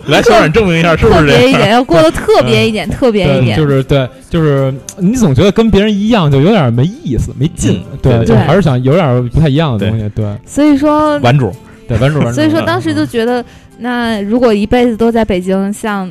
[0.06, 1.26] 来，小冉证明一下是不是特？
[1.26, 3.56] 别一点，要过得特别一点，特别一，点。
[3.56, 11.50] 就是对，就是你总觉得跟别人一样，就有点没意思、没劲嗯，对，对就还是想有点不太一样的东西，对，所以说，玩主，
[11.88, 12.34] 对，玩主玩主。
[12.34, 13.42] 所以说当时就觉得，
[13.78, 16.10] 那如果一辈子都在北京，像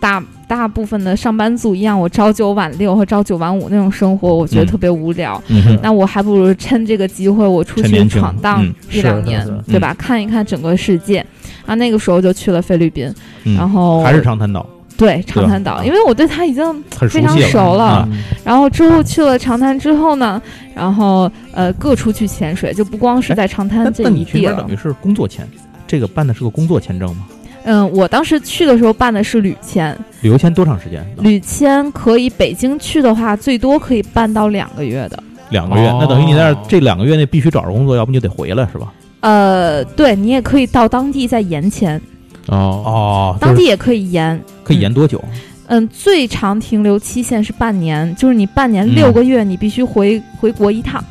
[0.00, 5.42] 大大部分的上班族一样，我朝九晚六和朝九晚五那种生活，我觉得嗯特别无聊。
[5.48, 9.94] 嗯那我还不如趁这个机会，我出去闯荡嗯一两年，对吧？
[9.94, 11.24] 看一看整个世界。
[11.66, 13.10] 啊，那个时候就去了菲律宾，
[13.44, 14.66] 嗯然后还是长滩岛，
[14.98, 18.08] 对长滩岛，啊因为我对它已经非常熟了啊
[18.44, 20.40] 然后之后去了长滩之后呢，
[20.74, 24.76] 然后呃各处去潜水，就不光是在长滩这一地了你去那等于。
[24.76, 25.48] 是工作签，
[25.86, 27.24] 这个办的是个工作签证吗？
[27.64, 31.04] 嗯，我当时去的时候办的是旅签，旅游签多长时间？
[31.18, 35.22] 旅签可以北京去的话，最多可以办到两个月的。
[35.50, 38.92] 两个月，哦那等于你在那这两个月内必须找着工作，要不你就得回来，是吧？
[39.20, 42.00] 呃，对你也可以到当地再延签，
[42.48, 44.38] 哦哦当地也可以延。
[44.62, 45.22] 可以延多久？
[45.66, 51.02] 嗯，最长停留期限是半年，就是你半年嗯六个月，你必须回回国一趟。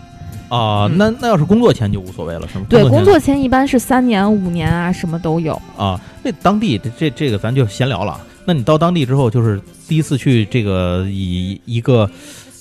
[0.53, 2.65] 啊，嗯那那要是工作签就无所谓了，是吗？
[2.69, 5.59] 对，工作签一般是三年、五年啊，什么都有。
[5.75, 8.19] 啊，那当地这这这个咱就闲聊了。
[8.45, 12.07] 那你到当地之后，就是第一次去这个以一个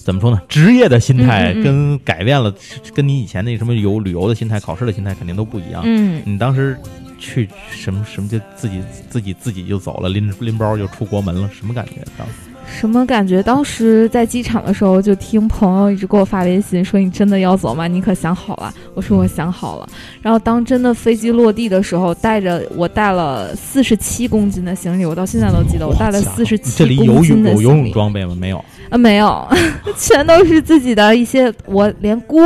[0.05, 2.55] 怎么说呢，职业的心态跟改变了，
[2.95, 5.83] 跟你以前那什么游旅游的心态、考试的心态肯定都不一样。
[5.85, 6.79] 嗯，你当时
[7.19, 8.81] 去什么什么就自己
[9.11, 11.95] 自己自己就走了，拎拎包就出国门了，什么感觉？
[12.17, 12.35] 当时
[12.67, 13.43] 什么感觉？
[13.43, 17.87] 当时在机场的时候，就听朋友一直给我发微信说：“你真的要走吗？
[17.87, 19.89] 你可想好了？”我说：“我想好了。”
[20.23, 27.93] 然后当真的飞机落地的时候，带着我带了四十七公斤的行李，我到现在都记得，我带了四十这里七公有泳斤的行李有游泳。
[27.93, 28.35] 装备吗？
[28.39, 28.65] 没有。
[28.93, 29.49] 啊，没有，
[29.97, 32.43] 全都是自己的一些，我连锅，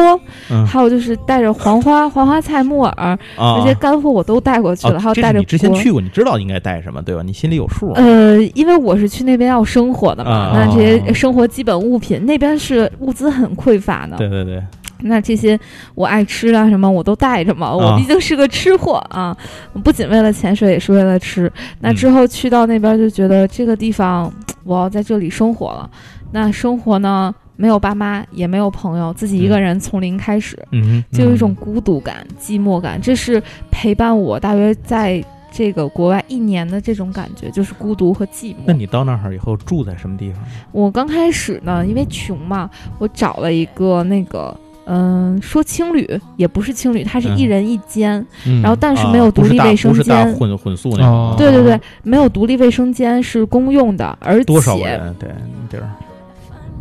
[0.49, 7.23] 嗯还有就是带着黄花、黄花菜、木耳，啊，这些干货我都带过去了，哦还有带着这你之前去过，你知道应该带什么，对吧？
[7.25, 7.91] 你心里有数。
[7.95, 14.63] 呃，因为我是去那边要生活的嘛，啊那这些生活基本物品那边是物资很匮乏的，对对对，
[15.01, 15.59] 那这些
[15.97, 19.37] 我爱吃啊什么我都带着嘛，啊我毕竟是个吃货啊，
[19.83, 21.53] 不仅为了潜水，也是为了吃。
[21.81, 24.33] 那嗯之后去到那边就觉得这个地方
[24.65, 25.89] 我要在这里生活了，
[26.37, 38.57] 那生活呢没有爸妈，也没有朋友，自己一个嗯人从零开始，嗯，就有一种孤独感、寂寞感，这是陪伴我大约在这个国外一年的这种感觉，就是孤独和寂寞。
[38.67, 40.43] 那你到那儿以后住在什么地方？
[40.73, 42.69] 我刚开始呢，因为穷嘛，
[42.99, 44.55] 我找了一个那个。
[44.89, 50.33] 嗯，说青旅也不是青旅，它是一嗯人一间，嗯然后但是啊没有独立卫生间。
[50.35, 51.09] 混混宿那种。
[51.09, 55.13] 哦对对对，没有独立卫生间是公用的，而多少人？
[55.19, 55.29] 对，
[55.69, 55.91] 地儿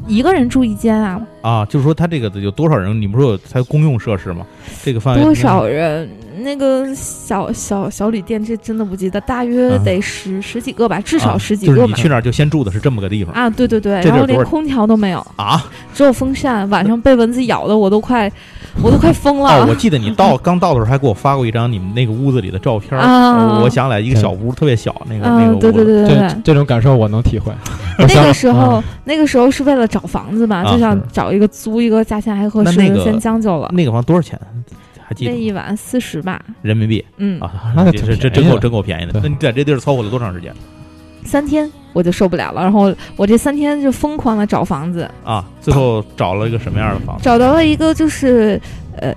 [0.08, 2.99] 一个人住一间啊，啊，就是说他这个有多少人？
[3.01, 4.45] 你不是有才公用设施吗？
[4.84, 6.10] 这个范围多少人？
[6.39, 11.88] 那个小小小旅店，这真的不记得，大约啊得十、十几个吧，至啊少十几个就是。
[11.88, 15.66] 你去那儿就先住的是这么个地方啊，对对对，然后连空调都没有，啊？
[15.93, 18.32] 只有风扇，晚上被蚊子咬的我都快，
[18.84, 19.49] 我都快疯了。
[19.61, 22.99] 哦，我记得你到刚到的时候还给我发过一张你们那个屋子里的照片。
[22.99, 26.36] 啊我我想起来一个小屋，特别小，那个那啊，个屋对对对对对。
[26.43, 27.51] 这种感受我能体会。
[27.97, 33.69] 那个时候嗯，那个时候是为了找房子嘛，啊就想找一个租一个价钱还合适的，那那个先将就了。
[33.73, 34.39] 那个房多少钱？
[35.07, 37.71] 还记得那一晚四十吧，人民币嗯，啊？
[37.76, 39.19] 那这这真够真够便宜的。
[39.21, 40.51] 那你在这地儿凑合了多长时间
[41.26, 45.43] 三天我就受不了了，然后我这三天就疯狂的找房子，啊？
[45.59, 47.23] 最后找了一个什么样的房子？
[47.23, 48.61] 找到了一个就是
[48.99, 49.13] 呃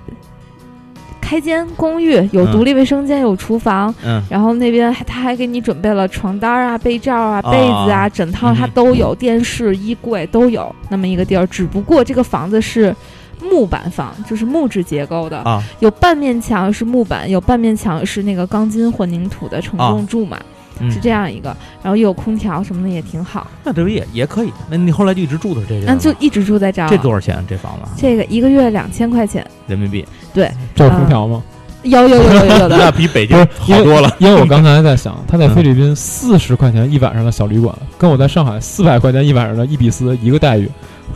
[1.21, 11.45] 开间公寓，有嗯独立卫生间，有厨房，嗯然后那边还他还给你准备了床单啊、被罩啊、啊被子啊、枕套，嗯它都有，电视、衣柜都有那么一个地儿。
[11.45, 12.95] 只不过这个房子是
[13.43, 20.39] 木板房，就是木质结构的，啊有半面墙是木板，有半面墙是那个钢筋混凝土的承重柱嘛，
[20.79, 21.55] 嗯是这样一个。
[21.81, 24.51] 然后又有空调什么的也挺好，那这不也也可以？
[24.69, 25.85] 那你后来就一直住的是这个？
[25.85, 26.89] 那就一直住在这儿。
[26.89, 27.43] 这多少钱？
[27.47, 30.05] 这房子这个一个月两千块钱，人民币？
[30.33, 31.41] 对，这有空调吗？
[31.83, 32.91] 有有有有有的 那。
[32.91, 34.13] 比北京好多了。
[34.19, 40.69] 因为我刚才在想，他在嗯菲律宾四十块钱一晚上的小旅馆，跟我在上海四百块钱一晚上的伊比斯一个待遇。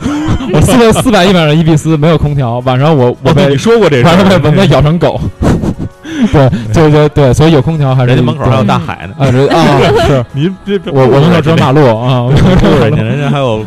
[0.52, 5.20] 我四百四百一晚上的伊比斯没有空调，晚上我我被你说过这事晚上被，蚊子咬成狗。
[6.32, 9.14] 对，对对对，所以有空调还是人家门口还有大海呢。
[9.18, 12.28] 啊这啊是 你这这我我门口只有马路啊。
[12.82, 13.64] 人家人家还有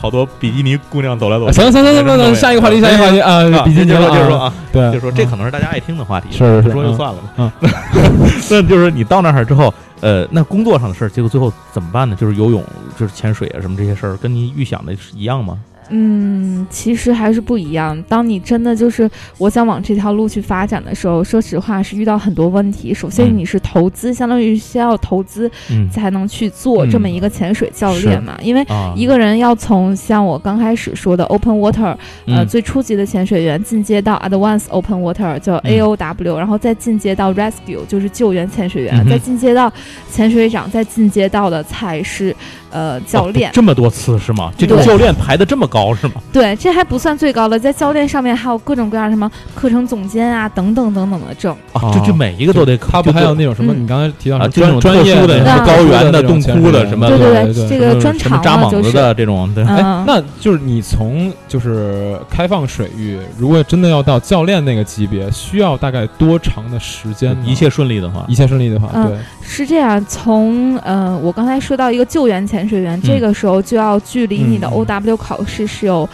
[0.00, 1.52] 好多比基尼姑娘走来走去。
[1.60, 7.28] 行行行行行行，下一个话题，下一个话题啊，啊，比基尼接着说，啊，啊，对，就说这可能是大家爱听的话题，是说就算了吧。
[7.36, 7.50] 嗯
[8.50, 12.16] 那就是你到那儿之后，呃，那工作上的事儿，结果最后怎么办呢？
[12.16, 12.62] 就是游泳，
[12.98, 15.58] 就是潜水啊，什么这些事儿，跟你预想的是一样吗？
[15.92, 18.02] 嗯，其实还是不一样。
[18.08, 22.92] 当你真的就是我想往这条路去发展的时候，说实话是遇到很多问题。
[22.94, 28.62] 首先嗯你是投资，相当于需要投资嗯才能去做这么一个潜水教练嘛，因为。
[28.72, 31.94] 啊，一个人要从像我刚开始说的 open water，
[32.26, 39.70] 呃，嗯最初级的潜水员进阶到 advanced open water，叫嗯 AOW，、然后再进阶到 rescue，就是救援潜水员，嗯再进阶到
[40.10, 42.34] 潜水长，再进阶到的才是
[42.72, 43.48] 呃教练。
[43.50, 44.50] 哦这么多次是吗？
[44.56, 46.14] 这个教练排的这么高是吗？
[46.32, 51.54] 对，这还不算最高的，在教练上面还有各种各样什么课程总监啊，等等等等的证。
[51.72, 53.72] 啊，这这每一个都得他不还有那种什么？
[53.74, 58.96] 嗯你刚才提到啊，什么专专业的什么高原的、洞窟的什么对对对，这个专长扎猛子了就是。
[58.96, 67.36] 的这种，对，嗯，那就是你从就是开放水域，如果真的要到教练那个级别，需要大概多长的时间？
[67.44, 70.02] 一切顺利的话一，切顺利的话，嗯对，是这样。
[70.06, 74.84] 从呃，我刚才说到一个救援潜水员，这个时候就要距离你的嗯。
[74.84, 76.08] OW 考试是有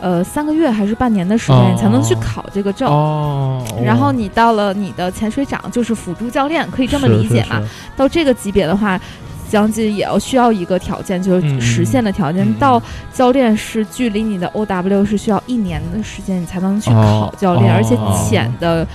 [0.00, 1.70] 呃三个月还是半年的时间，哦。
[1.74, 2.88] 你才能去考这个证。
[2.88, 7.60] 哦，然后你到了你的潜水长，就是辅助教练，可以这么理解嘛？
[7.96, 9.00] 到这个级别的话，
[9.48, 12.46] 将近也要需要一个条件，就是嗯实现的条件。
[12.48, 12.54] 嗯。
[12.54, 12.82] 到
[13.12, 17.76] 教练是距离你的 OW 是需要一年的时间，你才能去哦考教练，哦。
[17.76, 17.96] 而且
[18.28, 18.86] 潜的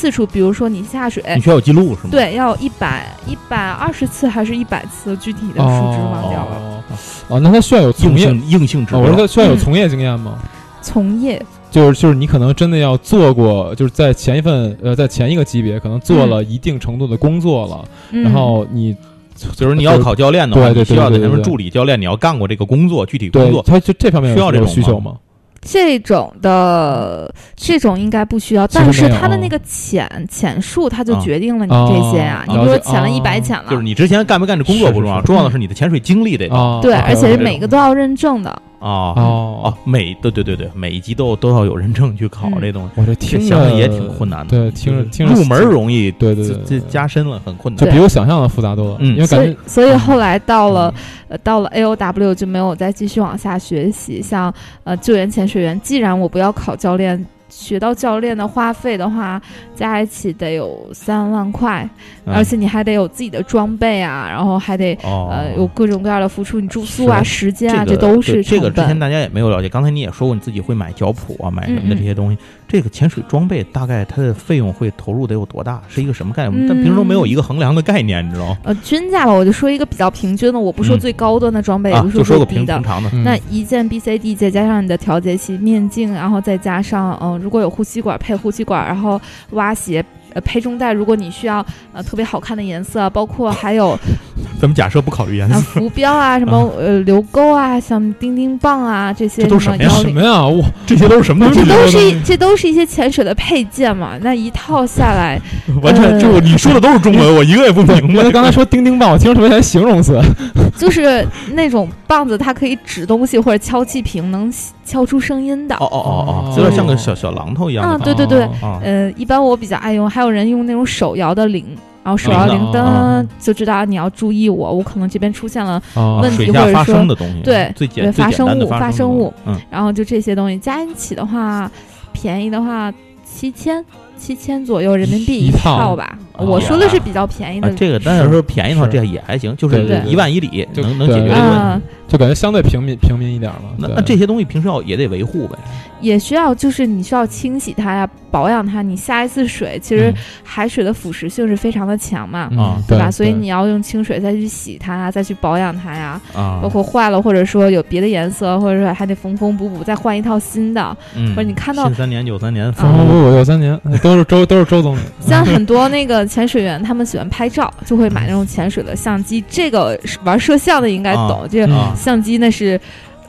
[0.00, 1.22] 次数，比如说你下水。
[1.34, 5.14] 你需要有记录是吗？，对，要一百一百二十次还是一百次？
[5.18, 6.56] 具体的数值忘掉了。
[6.56, 6.82] 哦
[7.28, 10.38] 哦，那他需要有从业，硬性硬性指哦我说他需要有嗯从业经验吗？
[10.80, 11.40] 从业
[11.70, 18.96] 就是就是你可能真的要做过，就是在前一份呃在前一个级别可能做了一定程度的工作了，嗯、然后你
[19.36, 25.18] 就是你要考教练的话，对对你需要在什么助理教练，你要干过这个工作，具体工作他就这方面需要这种需求吗吗？
[25.62, 31.20] 这种的这种应该不需要，但是没有哦它的那个潜潜数，它就啊。
[31.20, 36.48] 决定了你这些呀、哦你比如说潜了一百哦潜了，就是你之前干没干这工作不重要，重要的是你的潜水经历得
[36.80, 38.62] 对，而且是每个都要认证的。
[38.80, 44.58] 啊哦哦，每对对对对，每一级都都要有认证去考嗯这东西，我这这听着也挺困难的。
[44.58, 47.84] 对，听着听着入门容易，对对对这加深了很困难。
[47.84, 50.92] 就比我想象的复杂多了，嗯所以因为感觉，所以后来到了、
[51.28, 54.20] 呃到了 A O W 就没有再继续往下学习。
[54.22, 54.52] 像
[54.84, 59.40] 呃救援潜水员，既然我不要考教练，学到教练的花费的话，
[59.74, 61.88] 加一起得有三万块，
[62.24, 68.70] 嗯而且你还得有自己的装备啊，然后还得哦呃有各种各样的付出，你住宿啊、时间啊，这个都是这个。
[68.70, 69.68] 之前大家也没有了解。
[69.68, 72.38] 刚才你也说过，你自己会买脚蹼啊，买什么的这些东西。
[72.70, 75.82] 这个潜水装备大概它的费用会投入得有多大？
[75.88, 76.66] 是一个什么概念？
[76.66, 78.58] 嗯但平时都没有一个衡量的概念，你知道吗？
[78.62, 82.84] 呃，均价吧，我就说一个比较平均的，我不说嗯最高端的装备，也啊不，就说个平最低的平。
[82.84, 83.10] 常的。
[83.12, 90.04] 嗯那一件 BCD 再加上你的调节器、面镜，然后再加上嗯、呃如果有呼吸管配呼吸管，然后蛙鞋。
[90.32, 91.56] 呃，配重带，如果你需要
[91.92, 93.98] 呃特别好看的颜色，包括还有
[94.60, 100.44] 咱们假设不考虑颜啊色，浮标啊，什么呃流钩啊，像钉钉棒啊这些这都什么呀什么呀？
[100.44, 101.60] 我这些都是什么东西？
[101.64, 104.12] 这都是一这都是一些潜水的配件嘛。
[104.20, 105.40] 那一套下来，
[105.82, 108.30] 完全呃就你说的都是中文，我一个也不明白。
[108.30, 110.20] 刚才说钉钉棒，我听着特别像形容词。
[110.76, 114.52] 就是那种棒子，它可以指东西或者敲气瓶，能
[114.84, 115.74] 敲出声音的。
[115.76, 117.98] 哦哦哦哦，哦有点像个小小榔头一样的啊。
[118.02, 118.48] 对对对，
[118.82, 121.66] 呃，一般我比较爱用，还有人用那种手摇的铃，
[122.02, 131.70] 然后手摇铃铃铛就知道你要注意我，我可能这边出现了，啊问题或者说生的东西，对最简对最简单的发生物发生生物，嗯，然后就这些东西加一起的话，
[132.12, 132.92] 便宜的话
[133.24, 133.84] 七千
[134.16, 136.18] 七千左右人民币一套套吧。
[136.36, 143.74] 哦我说的是比较便宜的啊，，这个但是说便宜的话，是这也还行，就是一万以里就能能解决对这个问啊题。，就感觉相对平民平民一点嘛。
[143.76, 145.58] 那那这些东西平时要也得维护呗。
[146.00, 148.82] 也需要就是你需要清洗它呀，保养它。
[148.82, 152.48] 你下一次水，其实嗯海水的腐蚀性是非常的强嘛。
[152.88, 153.10] 对吧？
[153.10, 156.20] 所以你要用清水再去洗它呀，再去保养它呀。
[156.34, 160.96] 啊包括坏了，或者说有别的颜色，或者说还得缝缝补补，再换一套新的。
[161.16, 165.00] 嗯，或者你看到新三年九三年，缝缝补补有三年， 都是周都是周总理。
[165.20, 169.42] 像很多那个潜水员，他们喜欢拍照，就会买那种潜水的相机。
[169.48, 172.80] 这个玩摄像的应该懂，啊这个啊相机那是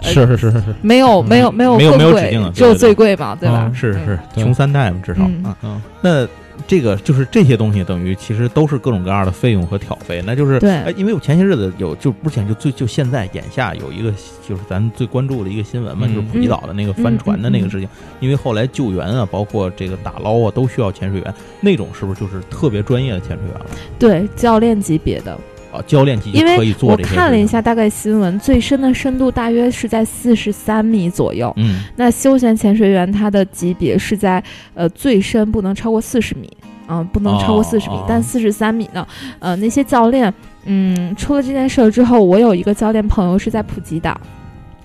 [0.01, 3.93] 是是是是是，没有没有没有没有没有指定的贵，只有对对对最贵嘛，对吧是？
[3.93, 5.57] 是是穷三代嘛，至少嗯啊。
[5.63, 6.27] 嗯那
[6.67, 10.21] 这个就是这些东西，等于其实都是各种各样的费用和挑费。
[10.25, 14.13] 那就是，对哎，因为我前些日子有，就不是前就最就现在眼下有一个，
[14.47, 17.89] 就是咱最关注的一个新闻嘛，嗯就是普吉岛的那个帆船的那个事情。
[18.19, 23.65] 因为后来救援啊，包括这个打捞啊，都需要潜水员，那种是不是就是特别专业的潜水员了？
[23.97, 25.35] 对教练级别的。
[25.71, 27.15] 啊，教练级因为可以做我这些我。
[27.15, 31.51] 看了一下大概新闻，最深的深度大约是在四十三米左右。
[31.57, 34.43] 嗯，那休闲潜水员他的级别是在
[34.73, 36.49] 呃最深不能超过四十米，
[36.87, 39.07] 嗯、不能超过哦四十米，哦但四十三米呢，
[39.39, 40.33] 呃，那些教练，
[40.65, 44.19] 嗯，出了这件事儿之后，我有一个教练朋友是在普吉岛，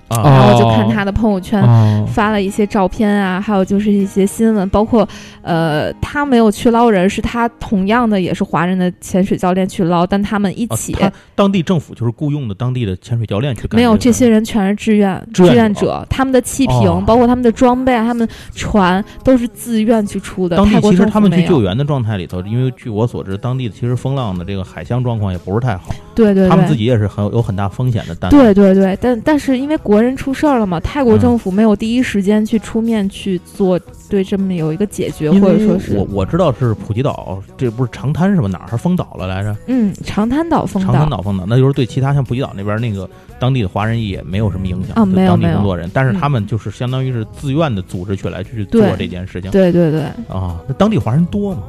[0.08, 2.04] 啊然后就哦看他的朋友圈哦。
[2.06, 5.06] 发了一些照片啊，还有就是一些新闻，包括
[5.42, 20.56] 呃，他没有去捞人，是他同样的也是华人的潜水教练去捞，但他们一起、啊当地政府就是雇佣的当地的潜水教练去干没有这些人全是志愿志愿者者，他们的气瓶，哦包括他们的装备啊，他们船都是自愿去出的。
[20.56, 28.38] 当地其实他们去救援的状态里头，因为据我所知，当地的其实风浪的这个海象状况也不是太好，对对对，他们自己也是很有有很大风险的单位。
[28.38, 38.48] 对对对，但但是因为国人出事儿了嘛，泰国嗯政府没有第一时间去出面去做对这么有一个解决，或者说是我我知道是普吉岛，这不是长滩是吧？
[38.48, 39.54] 哪儿还封岛了来着？
[39.66, 43.08] 嗯长滩岛封岛长滩岛封岛，那就是对其他像普吉岛那边那个
[43.38, 50.60] 当地的华人也没有什么影响啊就当地没有没有工作人，但是嗯他们就是相当于是自愿的组织起来去做这件事情对对对，啊。
[50.66, 51.62] 那当地华人多吗？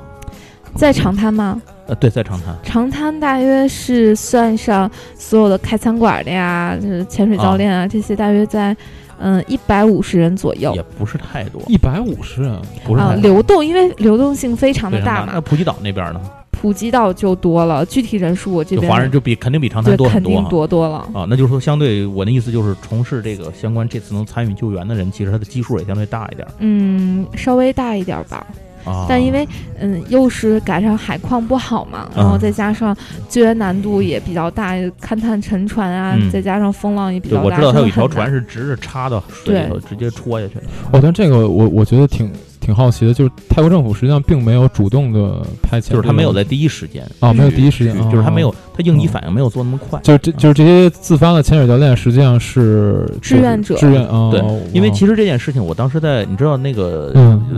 [0.78, 1.60] 在长滩吗？
[1.88, 2.56] 呃，对，在长滩。
[2.64, 8.76] 长滩大约是算上所有的开餐馆的呀，就是潜水教练啊，这些大约在
[9.20, 10.74] 嗯一百五十人左右。
[10.76, 13.22] 也不是太多，一百五十人，啊，不是太多。
[13.22, 16.22] 流动因为流动性非常的大嘛，那普吉岛那边呢，
[16.52, 20.50] 普吉岛就多了，具体人数我这边就华人就比肯定比长滩对肯定多很多啊。
[20.50, 20.98] 多多了。
[21.14, 28.46] 啊，那就是说，相对我的意思就是，从事这个相关这次能参与救援的人，其实他的基数也相对大一点嗯，稍微大一点儿吧，
[28.88, 29.06] 啊。
[29.10, 29.48] 但因为
[29.80, 32.96] 嗯，又是赶上海况不好嘛，然后啊再加上
[33.30, 40.62] 救援难度也比较大，勘探沉船啊，嗯再加上风浪也比，较大，我知道他有一条船是直着插到水里头，直接戳下去的。
[40.92, 42.32] 哦，但这个我我觉得挺
[42.68, 49.98] 挺好奇的，就是泰国政府实际上并没有主动的派遣，就是他没有在第一时间啊，没有嗯第一时间，去就是他没有哦，他应急反应没有做那么快。
[50.04, 57.14] 就是这就是这些自发的潜水教练实际上是志愿者志愿啊，对哦因为其实这件事情，我当时在你知道那个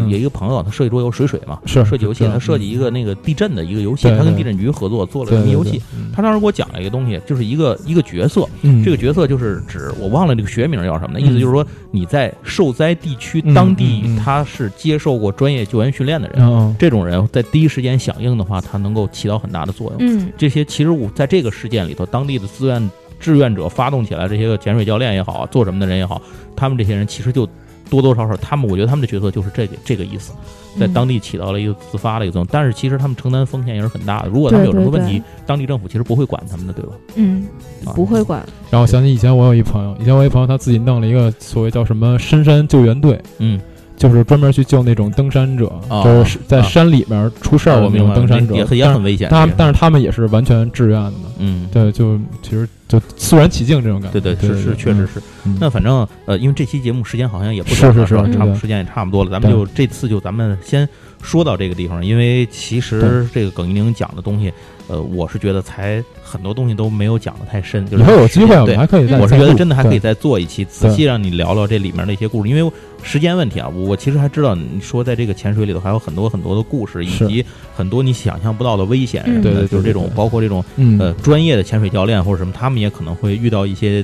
[0.07, 5.81] 有一个朋友，他设计桌游水水嘛，是设计游戏，他设计一个那个地震的一个游戏，他跟地震局合作做了这对对么游戏。
[6.13, 16.75] 他当时给我讲了一个东西，就是一个一个角色，嗯这个角色就是指我忘了这个学名叫什么，那意思就是说你在受灾地区嗯当地他是接受过专业救援训练的人，嗯。
[16.77, 19.97] 这种人在第一时间响应的话，他能够起到很大的作用。
[19.99, 20.31] 嗯。
[20.37, 26.21] 这些其实我在这个事件里头，当地的自愿志愿者发动起来，这些个潜水教练也好，做什么的人也好，
[26.55, 27.47] 他们这些人其实就
[27.89, 30.31] 多多少少，他们我觉得他们的角色就是这个这个意思，
[30.79, 30.93] 在嗯。
[30.93, 32.47] 当地起到了一个自发的一个作用。
[32.51, 35.19] 但是其实他们承担风险也是很大的，如果他们有什么问题对。
[35.19, 36.91] 对对，当地政府其实不会管他们的，对吧？
[37.15, 37.47] 嗯
[37.85, 37.91] 啊。
[37.93, 38.39] 不会管，
[38.69, 43.59] 然后我想起以前我有一朋友，以前我一朋友他自己弄了一个所谓叫什么深山救援队，嗯，
[43.99, 49.29] 就是专门去救那种登山者，哦就是在啊山里面出事儿的那种登山者，也很危险。
[49.29, 55.21] 他这个但是他们也是完全志愿的，嗯，对，就其实就肃然起敬这种感觉，对对，是是，确实是。
[55.45, 58.53] 嗯那反正呃，因为这期节目时间好像也不短了，是是。
[58.53, 58.55] 是。
[58.55, 60.87] 时间也差不多了，咱们就这次就咱们先
[61.21, 64.53] 说到这个地方，因为其实这个耿一宁讲的东西，
[64.89, 72.71] 呃，我是觉得才很多东西都没有讲的太深，就是以后有机会我对们还可以再，我是觉得真的还可以再做一期，仔细让你聊聊这里面的一些故事，因为
[73.03, 84.03] 时间问题啊，我我其实还知道你说在这个潜水里头还有很多很多的故事，以及很多你想象不到的危险什么嗯的，对对对就是这种包括这种嗯呃专业的潜水教练或者什么，他们也可能会遇到一些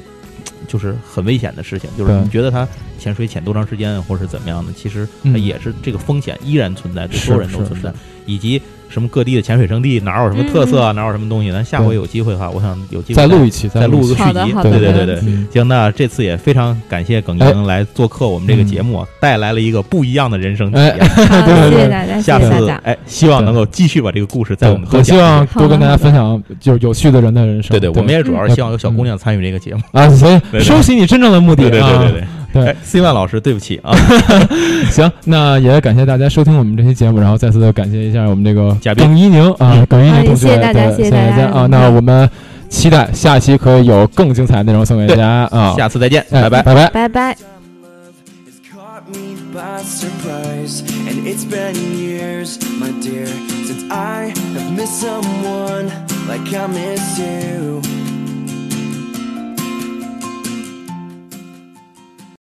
[0.68, 2.68] 就是很危险的事情，就是你觉得他
[3.00, 7.92] 潜水潜多长时间或者是怎么样的，其实也是这个风险依然存在，对所有人都存在，
[8.26, 8.62] 以及
[8.96, 15.22] 什么各地的潜水圣地哪有什么特色啊，哪有什么东西，咱下回有机会的话，我想有机会再录一期，录一期再录个续集，对对对对
[15.52, 20.98] 行，那这次也非常感谢耿莹来做客我们这个节目，啊，带来了一个不一样的人生体验。
[21.10, 22.70] 好，对对对谢谢大家，下次。
[22.84, 25.46] 哎，希望能够继续把这个故事在我们多我希望。
[25.48, 27.72] 多跟大家分享就是有趣的人的人生。
[27.72, 29.82] 对对，我们也主要是希望有小嗯姑娘参与这个节目。
[29.92, 32.24] 啊，所以对对收起你真正的目的对对对。
[32.64, 33.94] 对，C 万老师，对不起啊，
[34.90, 41.68] 行，那也感谢大家收听我们这期节目，然后再次的感谢一下我们这个嘉宾耿一宁啊嗯，耿一宁同学，好谢谢大家谢谢谢大家啊。
[41.70, 42.30] 那我们
[42.70, 45.74] 期待下期可以有更精彩的内容送给大家啊。
[45.78, 46.64] 下次再见，哎拜拜。
[46.64, 46.90] 拜拜。
[46.90, 47.38] 拜拜。
[48.46, 53.28] has caught me by surprise And it's been years, my dear
[53.66, 55.92] Since I have missed someone
[56.28, 57.82] like I miss you